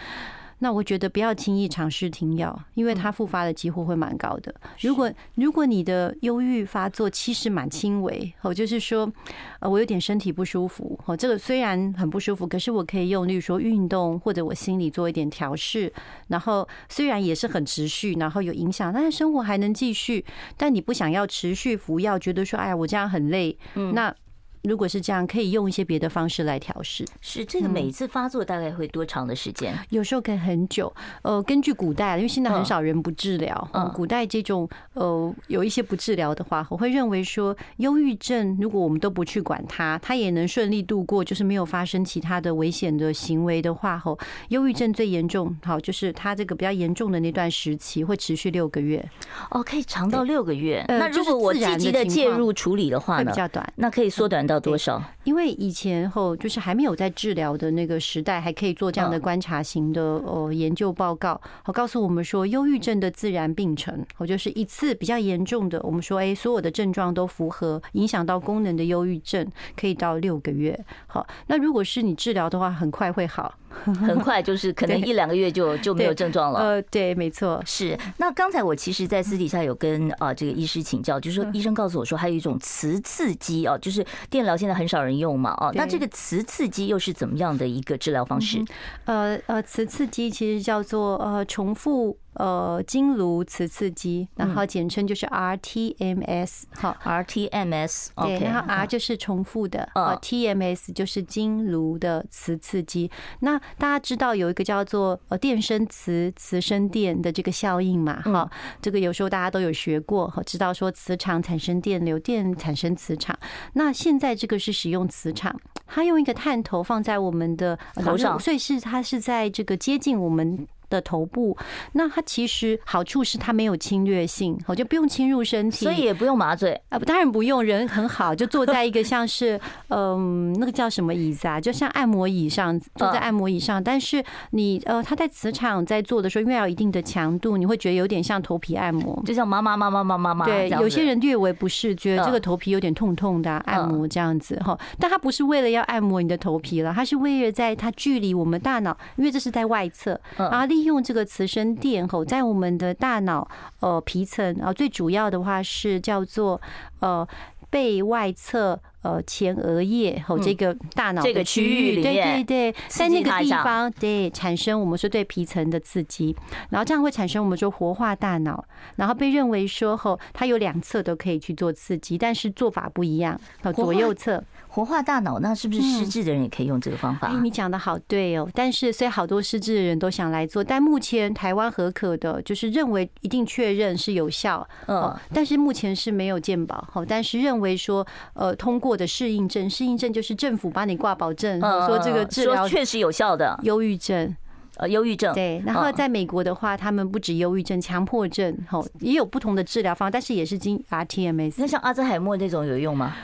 [0.61, 4.55] 那我觉得不要轻易尝试停药，因为它复发的机会会蛮高的。
[4.81, 9.11] 如果如果你的忧郁发作其实蛮轻微，哦，就是说，
[9.59, 15.93] 呃，我有点身体不舒服，哦，这个虽然很不舒服，可是我可以用，例如说运动或者我心里做一点调试，
[16.29, 20.25] 然后虽然也是很持续，然后有影响，但是生活还能继续。
[20.57, 23.57] 但你不想要持续服药，觉得说，哎呀，我这样很累，
[23.95, 24.15] 那。
[24.63, 27.05] 如果是这样，可以用一些别的方式来调试。
[27.21, 29.75] 是这个每一次发作大概会多长的时间？
[29.89, 30.93] 有时候可以很久。
[31.23, 33.71] 呃，根据古代，因为现在很少人不治疗。
[33.73, 44.19] 嗯，古代这种呃有一些不治疗的话，我会认为说，忧郁症如果我们都不去管它，它也能顺利度过，就是没有发生其他的危险的行为的话，吼，
[44.49, 49.03] 忧郁症最严重，好，就是它这个比较严重的那段时期会持续六个月。
[49.51, 50.85] 哦，可以长到六个月。
[50.87, 53.25] 那如果我积极的介入处理的话呢？
[53.25, 54.47] 会比较短，那可以缩短。
[54.51, 55.03] 到多少？
[55.25, 70.79] 因为以前后就是还没有在治疗的那个时代，还可以做这样的观察型的呃研究报告，好告诉我们说，忧郁症的自然病程，我就是一次比较严重的，我们说哎，所有的症状都符合，影响到功能的忧郁症，可以到六个月。
[71.07, 73.55] 好，那如果是你治疗的话，很快会好。
[73.85, 76.59] 很快 就是可能一两个月就就没有症状了。
[76.61, 77.97] 呃，对，没错，是。
[78.17, 88.65] 那刚才我其实，在私底下有跟啊这个医师请教，就是说医生告诉我说，还有一种磁刺激哦，就是电疗现在很少人用嘛，哦，那这个磁刺激又是怎么样的一个治疗方式？
[89.05, 92.17] 呃呃，磁刺激其实叫做呃重复。
[92.41, 103.11] 呃，经颅磁刺激，然后简称就是 RTMS，好，RTMS，对，然后 R 就是重复的，呃，TMS 就是经颅的磁刺激。
[103.41, 108.23] 那大家知道有一个叫做呃电生磁，磁生电的这个效应嘛？
[108.23, 108.51] 哈，
[108.81, 113.39] 这个有时候大家都有学过，知道说磁场产生电流，电产生磁场。
[113.75, 115.55] 那现在这个是使用磁场，
[115.87, 120.67] 它用一个探头放在我们的头上，所以是它是在这个接近我们。
[120.91, 121.57] 的头部，
[121.93, 126.79] 那它其实好处是它没有侵略性，我就不用侵入身体，所以也不用麻醉。
[126.91, 153.47] 啊，当然不用，人很好，就坐在一个像是 嗯那个叫什么椅子啊，就像按摩椅上，坐在按摩椅上，但是你呃他在磁场在做的时候，因为要一定的强度，你会觉得有点像头皮按摩，就像妈妈妈妈妈妈妈对，有些人略微不适，觉得这个头皮有点痛痛的按摩这样子哈，但它不是为了要按摩你的头皮了，它是为了在它距离我们大脑，因为这是在外侧啊利用这个磁生电吼，在我们的大脑
[153.81, 156.61] 呃皮层啊，最主要的话是叫做
[157.01, 157.27] 呃
[157.69, 158.81] 背外侧。
[159.03, 166.37] 呃，前额叶和这个大脑这个区域，对对对，在那个地方对产生我们说对皮层的刺激，
[166.69, 168.63] 然后这样会产生我们说活化大脑，
[168.97, 173.41] 然后被认为说吼，它有两侧都可以去做刺激，但是做法不一样，
[173.75, 177.27] 左右侧活化大脑，那是不是失智的人也可以用这个方法？
[177.27, 188.97] 哎，你讲的好对哦，但是所以好多失智的人都想来做，但目前台湾核可的就是认为一定确认是有效，嗯，但是目前是没有健保，好，但是认为说呃通过。
[189.01, 193.59] 的适应症，适应症就是政府帮你挂保证，说这个治疗确实有效的。
[193.63, 194.37] 忧郁症，
[194.77, 195.63] 呃，忧郁症对。
[195.65, 201.55] 然后在美国的话，他们不止忧郁症，强迫症，吼，也有不同的治疗方，但是也是经 RTMS。
[201.57, 203.17] 那像阿兹海默那种有用吗？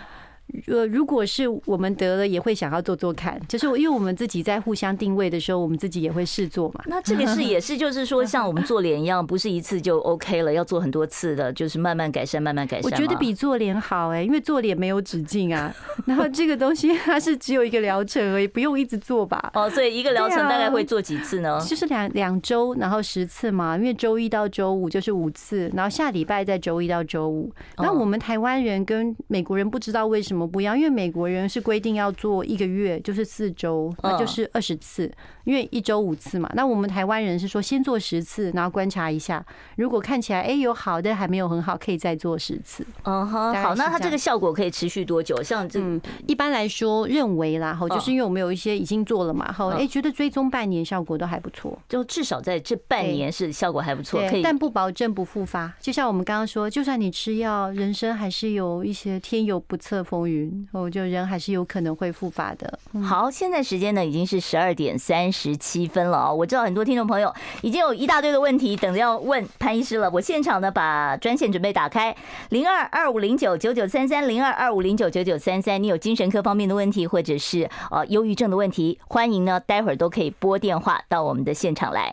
[0.69, 6.83] 呃，如果是我们得了，也会想要做做看，就是因为我们自己在互相定位的时候，我们自己也会试做嘛。
[6.87, 12.91] 那这个是也是，就是说像我们做脸一样，不是一次就 OK 了，要做很多次的，就是慢慢改善，慢慢改善。
[12.91, 15.75] 我觉得比做脸好哎，因为做脸没有止境啊。
[16.07, 19.51] 然后这个东西它是只有一个疗程而已，不用一直做吧？
[19.55, 21.61] 哦，所以一个疗程大概会做几次呢？
[21.67, 27.51] 就是两两周，然后十次嘛，因为周一到周五就是五次，然后下礼拜再周一到周五。
[27.79, 35.09] 那我们台湾人跟美国人不知道为什么不一样，因为美国人是规定要做一个月，就是四周，那就是二十次，
[35.47, 36.51] 因为一周五次嘛。
[36.55, 39.43] 那我们台湾人是说先做十次，然后观察一下，
[39.77, 42.87] 如果看起来哎有好的还没有很好，可以再做十次。
[43.05, 45.43] 嗯哼，好，那它这个效果可以持续多久？
[45.43, 55.73] 像这嗯，一般来说认为啦，哈，就是因为我们有一些已经做了嘛，哈，哎，觉得追踪半年效果都还不错，就至少在这半年是效果还不错，可以，但不保证不复发。
[55.81, 61.07] 就像我们刚刚说，就算你吃药，人生还是有一些天有不测风云，哦，就。
[61.07, 62.81] 人还是有可能会复发的。
[63.01, 66.33] 好，现在时间呢已经是十二点三十七分了啊！
[66.33, 70.09] 我知道很多听众朋友已经有一大堆的问题等着要问潘医师了。
[70.11, 72.17] 我现场呢把专线准备打开，
[72.49, 75.83] 零二二五零九九九三三零二二五零九九九三三。
[75.83, 82.11] 你有精神科方面的问题，或者是呃忧郁症的问题，欢迎呢待会儿都可以拨电话到我们的现场来，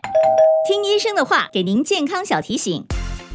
[0.68, 2.84] 听医生的话，给您健康小提醒。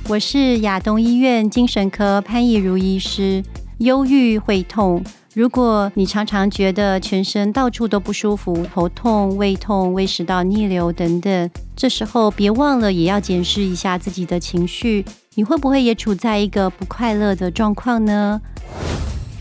[0.10, 3.44] 我是亚东医院精神科潘义如医师，
[3.80, 5.04] 忧郁会痛。
[5.40, 18.42] 如果你常常觉得全身到处都不舒服，头痛、胃痛、胃食道逆流等等，这时候别忘了也要检视一下自己的情绪，你会不会也处在一个不快乐的状况呢？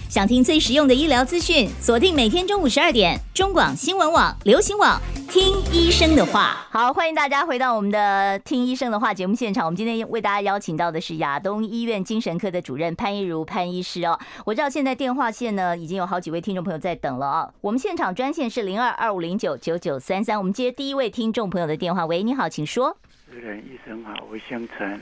[0.08, 6.66] 想听最实用的医疗资讯，锁定每天中午十二点，中广新闻网、流行网，听医生的话。
[6.70, 9.66] 好，欢迎大家回到我们的《听医生的话》节目现场。
[9.66, 14.18] 我们今天为大家邀请到的是亚东医院精神科的主任潘一如潘医师哦。
[14.46, 17.50] 我知道现在电话线呢已经有好几位听众朋友在等了啊。
[17.60, 20.38] 我们现场专线是零二二五零九九九三三。
[20.38, 22.06] 我们接第一位听众朋友的电话。
[22.06, 22.96] 喂，你好，请说。
[23.30, 24.98] 主任医生好，我姓陈，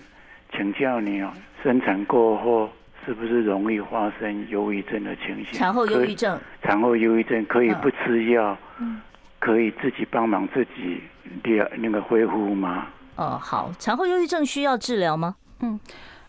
[0.51, 2.69] 请教你哦，生产过后。
[3.07, 5.53] 是不是容易发生忧郁症的情形？
[5.53, 9.01] 产后忧郁症，产后忧郁症可以不吃药，嗯，
[9.39, 11.01] 可以自己帮忙自己
[11.45, 12.89] 第二那个恢复吗？
[13.15, 15.37] 哦，好，产后忧郁症需要治疗吗？
[15.61, 15.79] 嗯，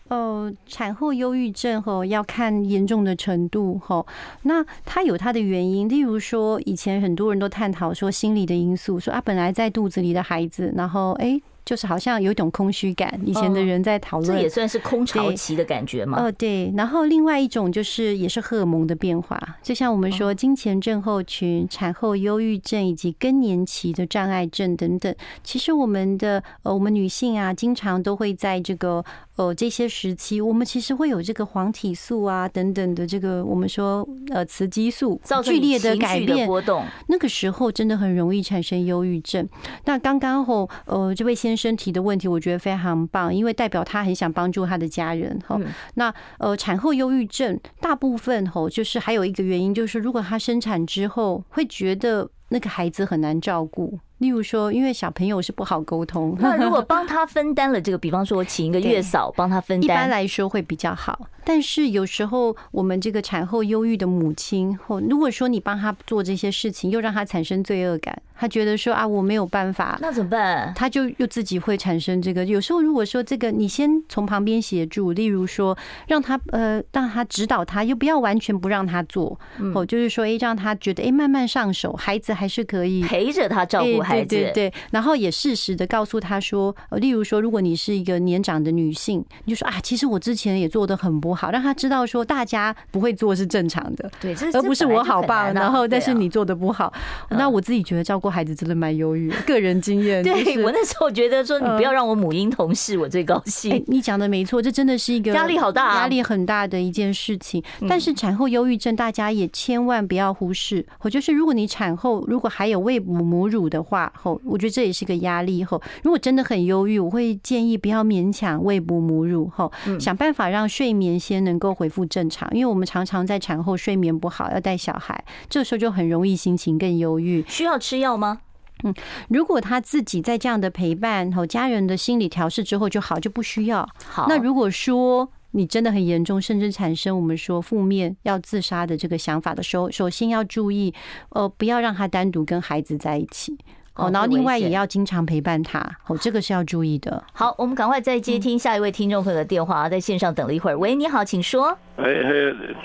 [0.06, 4.06] 呃，产后忧郁症吼要看严重的程度吼，
[4.42, 11.40] 那它有它的原因，例如说以前很多人都探讨说心理的因素，说啊本来在肚子里的孩子，然后哎。
[11.68, 16.18] 欸就是好像有一种空虚感，以前的人在讨论，这也算是空巢期的感觉吗？
[16.18, 16.72] 哦，对。
[16.74, 25.14] 然后另外一种就是也是荷尔蒙的变化，就像我们说经前症候群、产后忧郁症以及更年期的障碍症等等。
[25.44, 29.04] 其实我们的呃，我们女性啊，经常都会在这个。
[29.38, 39.48] 哦，这些时期我们其实会有这个黄体素啊等等的这个我们说呃雌激素剧烈的改变波动，那个时候真的很容易产生忧郁症。
[39.84, 45.56] 那刚刚后呃这位先生提的问题，我觉得非常棒，因为代表他很想帮助他的家人哈。
[45.94, 54.00] 那呃产后忧郁症大部分吼就是还有一个原因，就是如果他生产之后会觉得那个孩子很难照顾。
[54.18, 61.28] 例如说，因为小朋友是不好沟通，那如果 帮他分担了这个，比方说我请一个月嫂帮他分担，一般来说会比较好。
[61.44, 70.74] 但是有时候我们这个产后忧郁的母亲，或如果说你帮他做这些事情，又让他产生罪恶感，他觉得说啊我没有办法，那怎么办？
[70.74, 72.44] 他就又自己会产生这个。
[72.44, 75.76] 有时候如果说这个你先从旁边协助，例如说
[76.06, 79.38] 让他呃让他指导他，又不要完全不让他做，
[79.74, 84.02] 哦就是说哎让他觉得哎慢慢上手，孩子还是可以陪着他照顾。
[84.10, 96.92] 对对对，然后也适时的告诉他说，例如说，如果你是一个年长的女性，你就说啊，其实我之前也做的很不好，让他知道说大家不会做是正常的，对，而不是我好棒，然后但是你做的不好。
[97.30, 100.22] 那我自己觉得照顾孩子真的蛮忧郁，个人经验。
[100.24, 103.82] 对我那时候觉得说，你不要让我母婴同事，我最高兴。
[103.86, 107.62] 你讲的没错，这真的是一个 压力好大，压力很大的一件事情。
[107.88, 110.84] 但是产后忧郁症，大家也千万不要忽视。
[111.00, 115.64] 我就是如果你产后如果还有喂母母乳的话，后我觉得这也是个压力。
[115.64, 119.48] 后如果真的很忧郁，我会建议不要勉强喂哺母乳。
[119.48, 127.44] 后想办法让睡眠先能够恢复正常，因为我们常常在产后睡眠不好，要带小孩，这时候就很容易心情更忧郁。
[127.48, 128.40] 需要吃药吗？
[128.84, 128.94] 嗯，
[129.28, 133.88] 如果他自己在这样的陪伴和家人的心理调试之后就好，就不需要。
[134.04, 140.94] 好，那如果说你真的很严重，甚至产生我们说负面要自杀的这个想法的时候，首先要注意，
[141.30, 143.56] 呃，不要让他单独跟孩子在一起。
[143.98, 147.22] 哦，然后另外也要经常陪伴他，哦，这个是要注意的。
[147.32, 150.76] 好，我们赶快再接听下一位听众朋友的电话，在线上等了一会儿。
[150.78, 151.76] 喂，你好，请说。
[151.96, 152.32] 哎哎，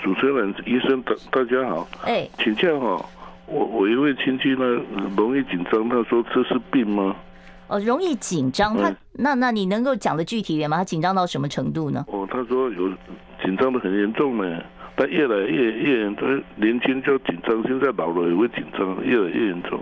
[0.02, 1.86] 主持人、医生，大大家好。
[2.04, 3.06] 哎，请教哈，
[3.46, 4.64] 我我一位亲戚呢，
[5.16, 7.14] 容易紧张，他说这是病吗？
[7.68, 10.78] 哦，容易紧张，他那那你能够讲的具体一点吗？
[10.78, 12.04] 他紧张到什么程度呢？
[12.08, 12.88] 哦，他说有
[13.40, 14.60] 紧张的很严重呢，
[14.96, 19.80] 但越来越越严重，年轻就紧张，现在老了也会紧张，越来越严重。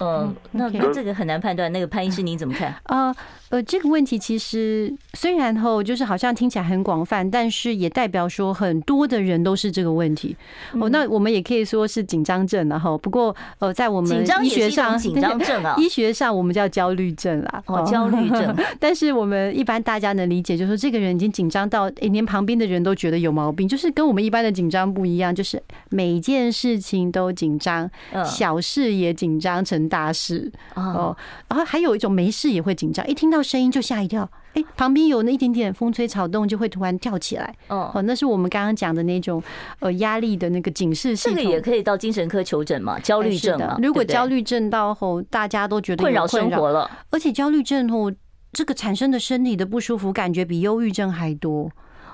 [0.00, 1.70] 嗯，那那这个很难判断。
[1.72, 2.74] 那个潘医师，您怎么看？
[2.84, 3.14] 啊
[3.50, 10.36] 呃，这个问题其实虽然后就是好像听起来很广泛，但是也代表说很多的人都是这个问题。
[10.72, 17.62] 哦，那我们也可以说是紧张症然后不过呃，在我们医学上，紧张症啊， 医学上我们叫焦虑症啦。
[17.66, 18.56] 哦，焦虑症。
[18.80, 27.88] 但是我们一般大家能理解，就是说这个人已经紧张到诶，连旁边的人都觉得有毛病，就是跟我们一般的紧张不一样，就是每件事情都紧张，
[28.24, 31.16] 小事也紧张成大事哦，
[31.48, 39.42] 然后还有一种没事也会紧张，一听到声音就吓一跳，哎，旁边有那一点点风吹草动就会突然跳起来，哦，那是我们刚刚讲的那种
[39.80, 41.36] 呃压力的那个警示系统。
[41.36, 42.98] 这个也可以到精神科求诊嘛？
[43.00, 43.78] 焦虑症嘛？
[43.82, 48.12] 如果焦虑症到后，大家都觉得困扰生活了，而且焦虑症后
[48.52, 51.70] 这个产生的身体的不舒服感觉比忧郁症还多，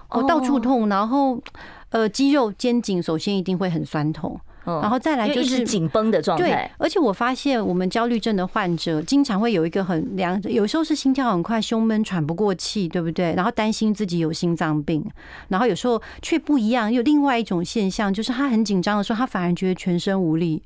[0.09, 1.43] 哦，到处痛，然后
[1.91, 4.41] 呃肌肉肩颈首先一定会很酸痛。
[4.81, 6.45] 然后再来就是紧绷的状态。
[6.45, 13.35] 对，而且我发现我们焦虑症的患者经常会有一个很两，有时候是心跳很快、胸闷、喘不过气，对不对？
[13.35, 15.05] 然后担心自己有心脏病，
[15.49, 20.63] 然后有时候却不一样，有另外一种现象，就是他很紧张的时候，他反而觉得全身无力。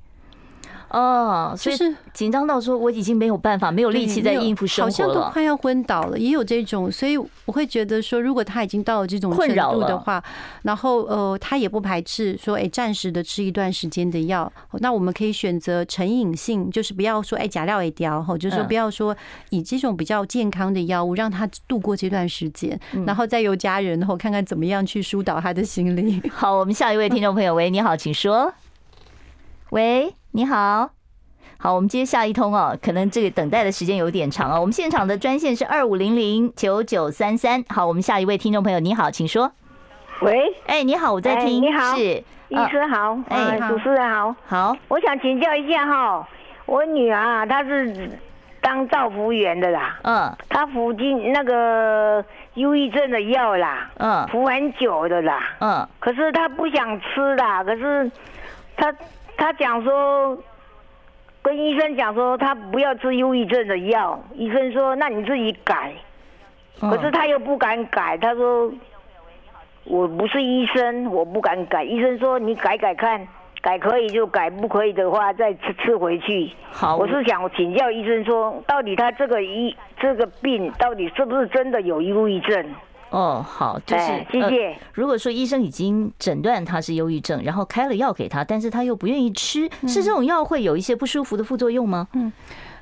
[0.90, 10.22] 哦，就是紧张到说我已经没有办法，没有力气再应付生活了，好像都快要昏倒了，也有这种，所以我会觉得说，如果他已经到了这种程度的话，
[10.62, 19.16] 然后呃，他也不排斥说，哎，暂时的吃一段时间的药，那我们可以选择成瘾性，就是不要说哎假料也掉吼，就是说不要说
[19.50, 26.22] 以这种比较健康的药物让他度过这段时间，然后再由家人然后看看怎么样去疏导他的心理。
[26.32, 28.52] 好，我们下一位听众朋友，喂，你好，请说。
[29.70, 30.90] 喂，你好，
[31.60, 34.60] 好，我们接下一通哦，可能这个等待的时间有点长哦。
[34.60, 37.62] 我们现场的专线是二五零零九九三三。
[37.68, 39.52] 好，我们下一位听众朋友，你好，请说。
[40.22, 41.62] 喂，哎，你好，我在听。
[41.62, 42.02] 你好，是
[42.48, 46.28] 医师好，哎，主持人好，好，我想请教一下哈，
[46.66, 48.10] 我女儿啊，她是
[48.60, 52.24] 当照服员的啦，嗯，她服进那个
[52.54, 58.10] 忧郁症的药啦，嗯，服很久的啦，嗯，可是她不想吃啦，可是
[58.76, 58.92] 她。
[59.36, 60.38] 他讲说，
[61.42, 64.22] 跟医生讲说他不要吃忧郁症的药。
[64.34, 65.92] 医生说，那你自己改。
[66.80, 68.72] 可是他又不敢改，他说
[69.84, 71.84] 我不是医生，我不敢改。
[71.84, 73.26] 医生说你改改看，
[73.60, 76.50] 改可以就改，不可以的话再吃吃回去。
[76.70, 82.66] 好，我是想请教医生说，到底他这个医这个病到底是不是真的有忧郁症？
[83.14, 84.76] 哦，好，就是谢谢、呃。
[84.92, 92.08] 如果说医生已经诊断他是忧郁症，然后开了药给他，但是他又不愿意吃，是这种药会有一些不舒服的副作用吗？
[92.14, 92.32] 嗯。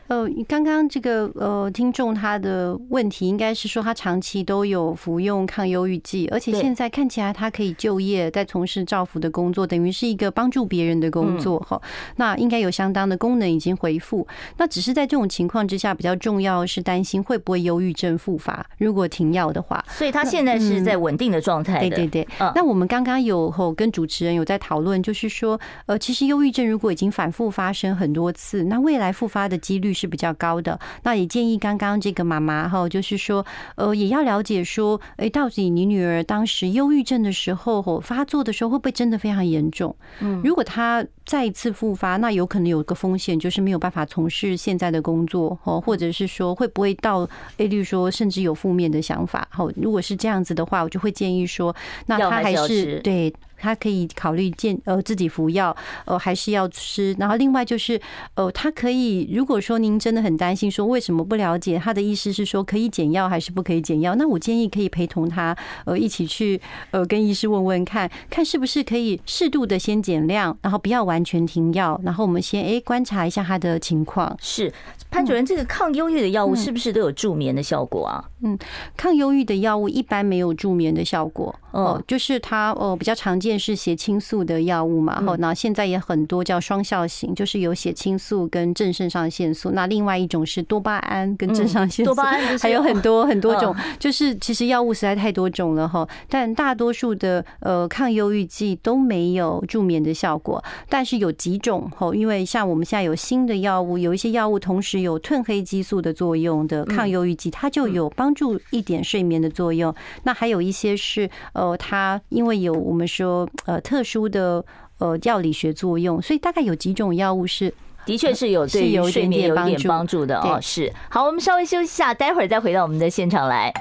[0.08, 11.80] 呃，刚刚这个呃，听众他的问题应该是说他长期都有服用抗忧郁剂，而且现在看起来他可以就业，在从事照服的工作，等于是一个帮助别人的工作哈。
[12.16, 14.26] 那应该有相当的功能已经恢复。
[14.58, 18.64] 那只是在这种情况之下，比较重要是担心会不会忧郁症复发。
[18.78, 21.80] 如果停药的话，所以他现在是在稳定的状态。
[21.80, 22.28] 对对对。
[22.54, 33.46] 那我们刚刚有和跟主持人有在讨论，就是说，呃，其实忧郁症如果已经反复发生很多次，那未来复发的几率是比较高的，那也建议刚刚这个妈妈哈，就是说，
[33.76, 39.94] 呃，也要了解说，哎，到底你女儿当时忧郁症的时候或发作的时候，会不会真的非常严重？
[40.18, 47.20] 嗯，如果她再一次复发，那有可能有个风险，就是没有办法从事现在的工作，哦，或者是说会不会到，
[47.58, 51.74] 哎，例如说甚至有负面的想法，好，如果是这样子的话，我就会建议说，
[52.06, 53.32] 那她还是对。
[53.62, 57.14] 他可以考虑健呃自己服药，呃还是要吃。
[57.16, 58.00] 然后另外就是
[58.34, 64.16] 呃，他可以如果说您真的很担心，说为什么不了解他的意思是说可以减药还是不可以减药？
[64.16, 66.60] 那我建议可以陪同他呃一起去
[66.90, 74.36] 呃跟医师问问看看是不是可以适度的先减量，然后不要完全停药，然后我们先哎观察一下他的情况。
[74.40, 74.72] 是
[75.10, 78.24] 潘主任，这个抗忧郁的药物是不是都有助眠的效果啊？
[78.42, 78.58] 嗯，
[78.96, 83.52] 抗忧郁的药物一般没有助眠的效果哦，就是它哦比较常见。
[83.62, 85.22] 是血清素的药物嘛？
[85.24, 89.70] 好，那现在也很多叫双效型，就是有血清素跟正肾上腺素。
[89.70, 93.72] 那另外一种是多巴胺跟正上腺素，多巴胺还有很多很多种。
[94.00, 96.08] 就是其实药物实在太多种了哈。
[96.28, 109.94] 但大多数的呃抗忧郁剂都没有助眠的效果，但是有几种哈，因为像我们现在有新的药物，有一些药物同时有褪黑激素的作用的抗忧郁剂，它就有帮助一点睡眠的作用。
[110.24, 113.48] 那还有一些是呃，它因为有我们说。
[113.64, 114.64] 呃，特殊的
[114.98, 117.72] 呃药理学作用，所以大概有几种药物是
[118.04, 120.58] 的确是有对于睡眠有一点帮助的哦。
[120.60, 123.72] 是，好，我们稍微休息一下，待会儿再回到我们的现场来，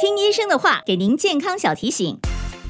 [0.00, 2.18] 听医生的话，给您健康小提醒。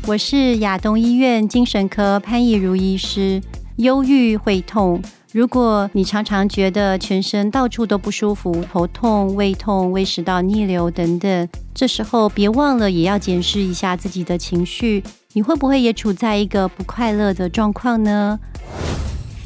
[0.06, 3.42] 我是亚东医院精神科潘义如医师。
[3.78, 5.02] 忧郁会痛，
[5.34, 15.02] 如果你常常觉得全身到处都不舒服，头痛、胃痛、胃食道逆流等等，这时候别忘了也要检视一下自己的情绪。
[15.32, 18.38] 你会不会也处在一个不快乐的状况呢？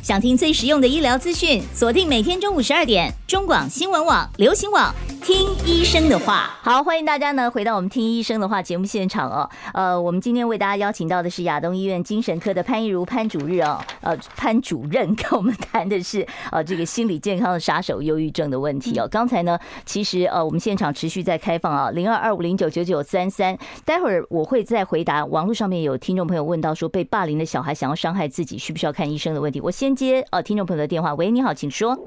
[0.09, 4.91] 想听最实用的医疗资讯，锁定每天中午十二点，中广新闻网、流行网。
[5.21, 9.51] 听医生的话，好，欢迎大家呢回到我们听医生的话节目现场哦。
[9.75, 19.07] 呃，我们今天为大家邀请到的是亚东医院精神科的潘义如潘主任哦，呃，潘主任跟我们谈的是呃这个心理健康的杀手忧郁症的问题哦。
[19.11, 31.99] 刚才呢，其实呃我们现场持续在开放啊，零二二五零九九九三三，待会儿我会再回答网络上面有听众朋友问到说被霸凌的小孩想要伤害自己需不需要看医生的问题，我先接哦听众朋友的电话，喂，你好，请说。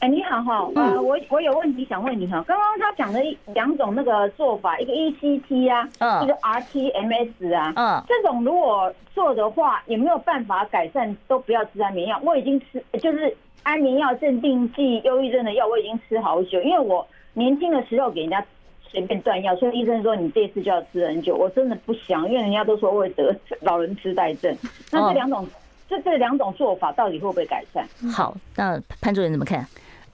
[0.00, 2.42] 哎，你好哈，呃，我我有问题想问你哈。
[2.48, 3.20] 刚刚他讲了
[3.54, 11.16] 两种那个做法，一个 ECT 啊，嗯一个 RTMS 啊，嗯，这种如果做的话，有没有办法改善？
[11.28, 16.60] 都不要吃安眠药，我已经吃，就是安眠药、镇定剂、忧郁症的药，我已经吃好久。
[16.62, 18.44] 因为我年轻的时候给人家
[18.82, 21.36] 随便断药，所以医生说你这次就要吃很久。
[21.36, 24.52] 我真的不想，因为人家都说会得 老人痴呆症。
[24.90, 25.46] 那这两种，
[25.92, 27.86] 这这两种做法到底会不会改善？
[28.10, 29.66] 好，那潘主任怎么看？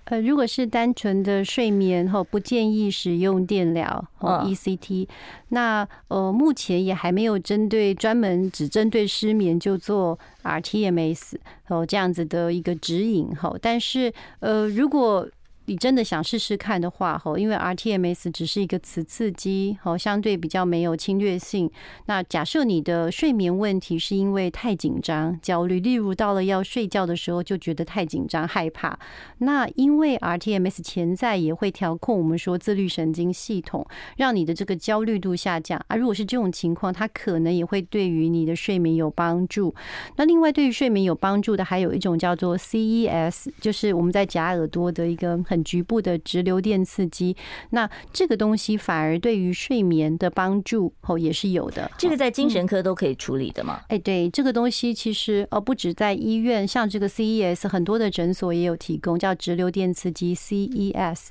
[0.06, 5.06] 呃，如果是单纯的睡眠后，不建议使用电疗哦，ECT。
[5.50, 11.36] 那呃，目前也还没有针对专门只针对失眠就做 RTMS
[11.68, 13.54] 哦这样子的一个指引哈。
[13.60, 15.28] 但是呃，如果
[15.68, 21.70] 你真的想试试看的话，吼，因为 RTMS 只是一个磁刺激，吼，相对比较没有侵略性。
[22.06, 28.98] 那假设你的睡眠问题是因为太紧张、焦虑，例如到了要睡觉的时候就觉得太紧张、害怕，
[29.40, 35.96] 那因为 RTMS 潜在也会调控我们说自律神经系统，让你的这个焦虑度下降啊。
[35.96, 39.74] 如果是这种情况，它可能也会对于你的睡眠有帮助。
[40.16, 45.57] 那另外，对于睡眠有帮助的还有一种叫做 CES，就是我们在假耳朵的一个很。
[45.64, 47.36] 局部的直流电刺激，
[47.70, 51.90] 那这个东西反而对于睡眠的帮助哦也是有的。
[51.98, 53.80] 这个在精神科都可以处理的吗？
[53.88, 61.26] 哎，对，这个东西其实哦不止在医院，像这个 CES 很多的诊所也有提供，叫直流电刺激 CES，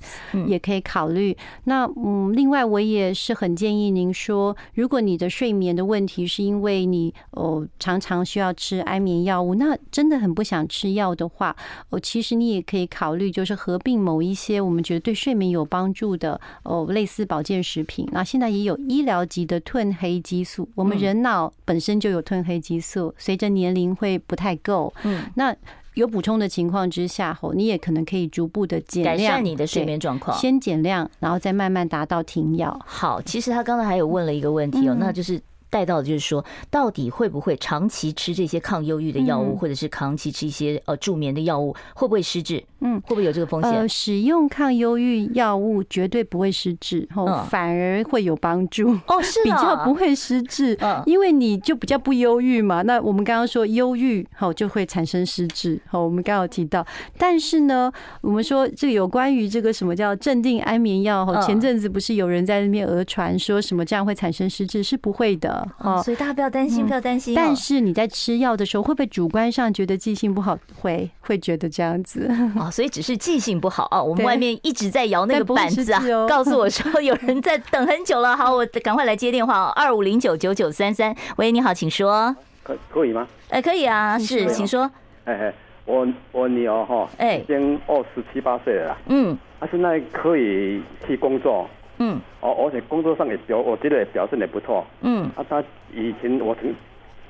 [0.45, 1.35] 也可以考虑。
[1.63, 11.55] 那嗯，另外我也是很建议您说，如果你的睡眠的问题是因为你哦常常需要吃安眠药物，那真的很不想吃药的话，
[11.89, 14.16] 哦其实你也可以考虑就是合并某。
[14.21, 18.07] 一些我们觉得对睡眠有帮助的哦，类似保健食品。
[18.11, 20.67] 那现在也有医疗级的褪黑激素。
[20.75, 24.93] 我们人脑本身就有褪黑激素，随着年龄会不太够。
[25.03, 25.55] 嗯，那
[25.95, 30.37] 有补充的情况之下，吼，你也可能可以逐步的减量，改善你的睡眠状况。
[30.37, 32.79] 先减量，然后再慢慢达到停药。
[32.85, 35.41] 好，其实他刚才还有问了一个问题哦，那就是。
[35.69, 42.63] 带到的就是说，到底会不会长期吃这些抗忧郁的药物，或者是长期吃一些呃助眠的药物，会不会失智？
[42.79, 43.71] 嗯，会不会有这个风险？
[43.71, 48.91] 呃，使用抗忧郁药物绝对不会失智，哦，反而会有帮助。
[49.07, 52.81] 哦，是比较不会失智，因为你就比较不忧郁嘛。
[52.83, 55.79] 那我们刚刚说忧郁，好就会产生失智。
[55.87, 56.85] 好，我们刚刚有提到，
[57.17, 57.91] 但是呢，
[58.21, 61.25] 我们说这个有关于这个什么叫镇定安眠药？
[61.25, 64.83] 哈，前阵子不是有人在那边讹传说什么这样会产生失智？
[64.83, 65.66] 是不会的。
[65.79, 67.35] 哦，所以大家不要担心，不要担心。
[67.35, 70.57] 但是你在吃药的时候，会不会主观上觉得记性不好？
[70.81, 72.29] 会，会觉得这样子。
[72.55, 74.03] 哦，所以只是记性不好哦。
[74.03, 78.35] 我们外面一直在摇那个板子啊， 告诉我说有人在等很久了。
[78.35, 81.15] 好，我赶快来接电话哦，二五零九九九三三。
[81.37, 82.35] 喂，你好，请说。
[82.63, 83.27] 可可以吗？
[83.49, 84.89] 哎，可以啊，是，请说。
[85.23, 85.53] 哎哎，
[85.85, 88.97] 我我女儿哈，哎，已经二十七八岁了。
[89.07, 91.67] 嗯，她现在可以去工作。
[91.99, 94.85] 嗯，哦，而且工作上也表，我觉得也表现也不错。
[95.01, 96.73] 嗯，啊，他以前我曾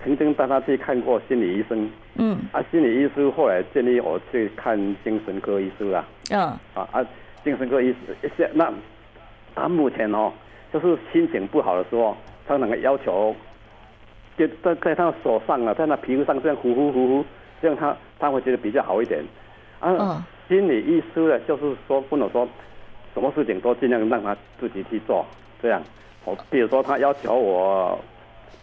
[0.03, 1.89] 曾经带他去看过心理医生。
[2.15, 6.05] 嗯，啊，心理医师后来建议我去看精神科医师啊。
[6.31, 6.39] 嗯，
[6.73, 7.05] 啊啊，
[7.45, 8.69] 精神科医生，现那
[9.55, 10.33] 他目前哦，
[10.73, 13.33] 就是心情不好的时候，他那个要求，
[14.37, 17.25] 就在在他手上啊，在那皮肤上这样呼呼呼呼，
[17.61, 19.23] 这样他他会觉得比较好一点。
[19.79, 22.45] 啊，心理医师呢，就是说不能说。
[23.17, 25.25] 什么事情都尽量让他自己去做，
[25.59, 25.81] 这样。
[26.23, 27.97] 我比如说他要求我，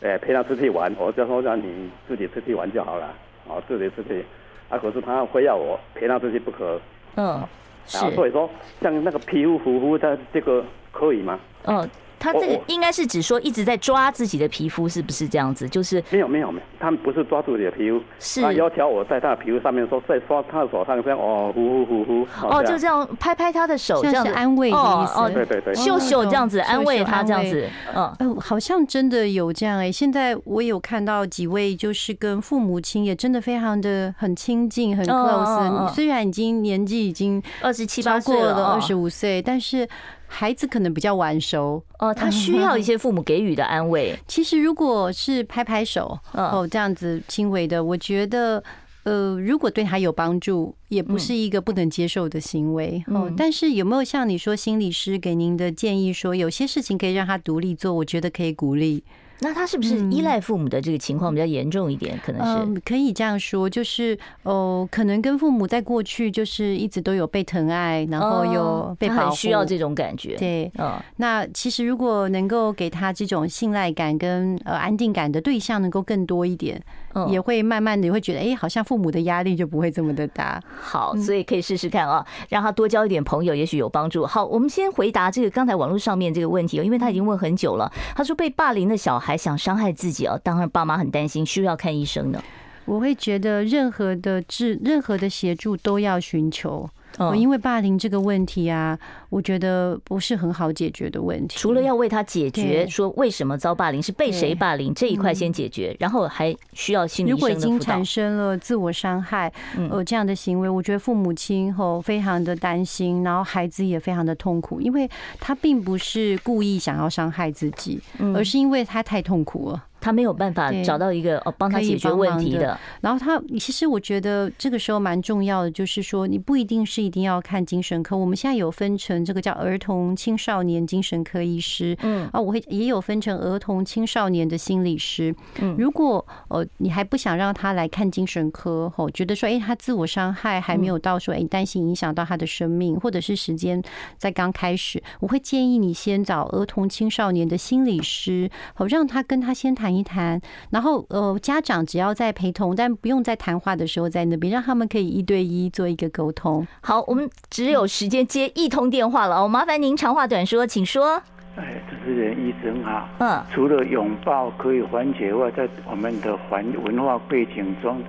[0.00, 3.12] 诶陪他出去玩，我就说让你自己出去玩就好了，
[3.48, 4.24] 哦自己出去。
[4.68, 6.80] 啊，可是他非要我陪他出去不可。
[7.16, 7.42] 嗯，
[7.84, 7.98] 是。
[8.12, 8.48] 所以说
[8.80, 11.40] 像那个皮肤护肤，他这个可以吗？
[11.64, 11.90] 嗯。
[12.24, 15.68] 他这个应该是指说一直在抓自己的皮肤，是不是这样子？
[15.68, 22.26] 就是没有没有没有，他们不是抓住你的皮肤，是他要求我在他的皮肤上面说，在刷他的手上这样哦呼呼呼呼。
[22.48, 25.20] 哦，就这样拍拍他的手，这样安慰的意思。
[25.20, 27.68] 哦，对对对，秀秀这样子安慰他这样子。
[27.94, 29.92] 嗯，好像真的有这样哎。
[29.92, 35.88] 现在我有看到几位，就是跟父母亲也真的非常的很亲近，很 close。
[35.88, 39.86] 虽然已经年纪已经二十七八岁了，二十五岁，但是。
[40.26, 44.18] 孩子可能比较晚熟哦，他需要一些父母给予的安慰。
[44.26, 48.62] 其实如果是拍拍手哦，这样子轻微的，我觉得
[49.04, 53.30] 呃，如果对他有帮助，也不是一个不能接受的行为哦。
[53.36, 57.92] 但是有没有像你说心理师给您的建议说，有些事情可以让他独立做？
[57.92, 59.04] 我觉得可以鼓励。
[59.40, 62.18] 那他是不是依赖父母的这个情况比较严重一点？
[62.24, 70.36] 可能是、嗯、可以这样说，就是哦，可能跟父母在过去就是一直都有被疼爱，然后有被保护，需要这种感觉。
[70.36, 76.80] 对，嗯，那其实如果能够给他这种信赖感跟呃安定感的对象能够更多一点，
[77.28, 80.62] 也会慢慢的会觉得，哎，好像父母的压力就不会这么的大。
[80.80, 84.24] 好，所以可以试试看啊，让他多交一点朋友，也许有帮助。
[84.26, 87.90] 好，我们先回答这个刚才网络上面这个问题，因为他已经问很久了。
[88.14, 92.42] 他说被霸凌的小孩想伤害自己哦，当然爸妈很担心，需要看医生的。
[92.84, 96.88] 我会觉得任何的治、任何的协助都要寻求。
[97.18, 98.98] 哦，因为霸凌这个问题啊，
[99.30, 101.56] 我觉得不是很好解决的问题。
[101.58, 107.30] 除了要为他解决，说为什么遭霸凌，是被谁霸凌这一块先解决，然后还需要心理。
[107.30, 109.52] 如果已经产生了自我伤害，
[109.90, 115.08] 呃，这样的行为，我觉得父母亲后非常的担心，然后孩子也非常的痛苦，因为
[115.38, 118.00] 他并不是故意想要伤害自己，
[118.34, 119.84] 而是因为他太痛苦了。
[120.04, 132.28] 他没有办法找到一个哦帮他解决问题的，然后他其实我觉得这个时候蛮重要的，就是说你不一定是一定要看精神科，我们现在有分成这个叫儿童青少年精神科医师，嗯。
[132.32, 143.82] 啊，我会也有分成儿童青少年的心理师，嗯，如果呃你还不想让他来看精神科，吼，觉得说哎他自我伤害还没有到说哎担心影响到他的生命，或者是时间
[144.18, 149.93] 在刚开始，我会建议你先找儿童青少年的心理师，好让他跟他先谈。
[149.94, 150.40] 一谈，
[150.70, 156.66] 然后呃，家长只要在陪同，但不用在谈话的时候在那边，让他们可以一对一做一个沟通。
[156.80, 161.22] 好，我们只有时间接一通电话了，我麻烦您长话短说，请说。
[161.56, 163.08] 哎，主持人医生哈。
[163.18, 168.02] 嗯，除了拥抱可以缓解外，在我们的环文化背景中，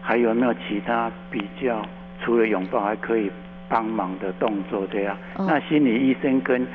[0.00, 1.84] 还有没有其他比较？
[2.24, 3.30] 除了拥抱还可以
[3.68, 4.86] 帮忙的动作？
[4.86, 6.66] 这样，那心理医生跟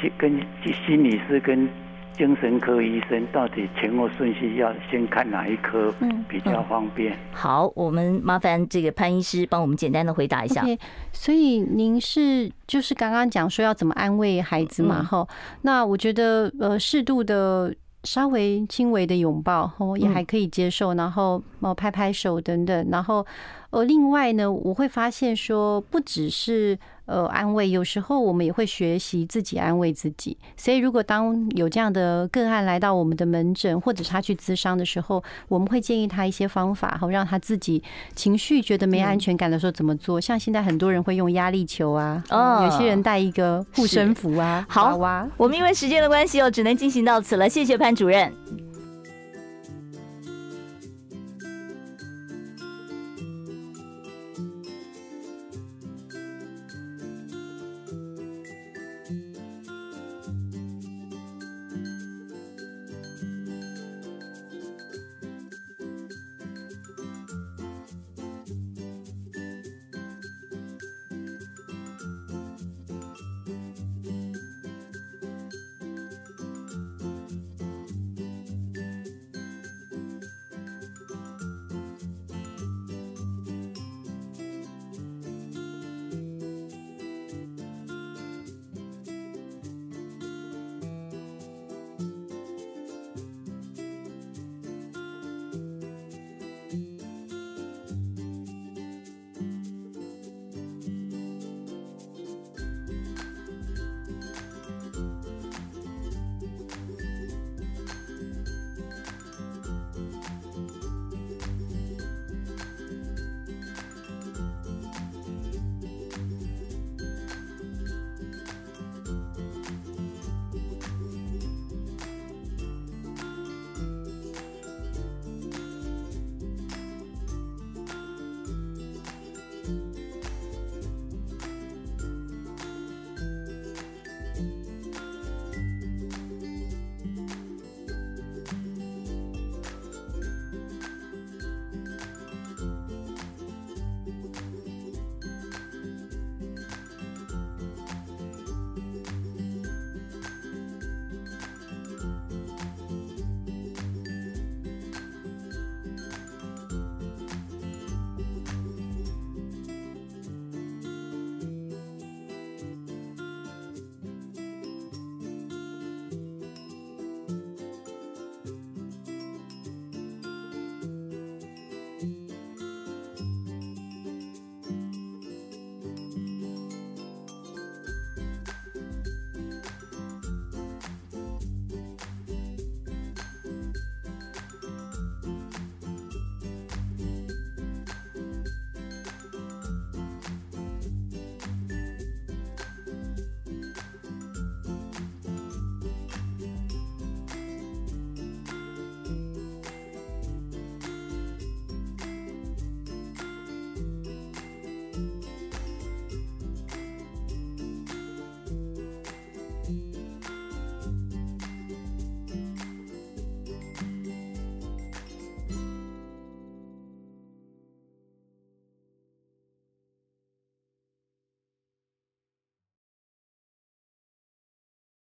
[0.00, 0.40] 心跟
[0.86, 1.68] 心理师跟。
[2.16, 5.92] 精神科医生到底前后顺序要先看哪一科
[6.28, 7.12] 比较方便？
[7.12, 10.62] 嗯嗯、好，我们麻烦这个潘医师帮我们简单的回答一下。
[10.62, 10.78] Okay,
[11.12, 15.02] 所以您是就是刚刚讲说要怎么安慰孩子嘛？
[15.02, 15.26] 哈、嗯，
[15.62, 23.26] 那我觉得呃适度的稍微轻微的拥抱我也还可以接受，然后哦拍拍手等等，然后
[23.70, 26.78] 呃另外呢我会发现说不只是。
[27.06, 37.82] 呃，安慰有时候我们也会学习自己安慰自己，所以如果当有这样的个案来到我们的门诊，或者是他去咨商的时候，我们会建议他一些方法，好让他自己
[38.14, 40.20] 情绪觉得没安全感的时候怎么做。
[40.20, 44.64] 像现在很多人会用压力球啊，哦，有些人带一个护身符啊。
[44.68, 44.96] 好，
[45.36, 47.48] 我们因为时间的关系哦，只能进行到此了。
[47.48, 48.32] 谢谢潘主任。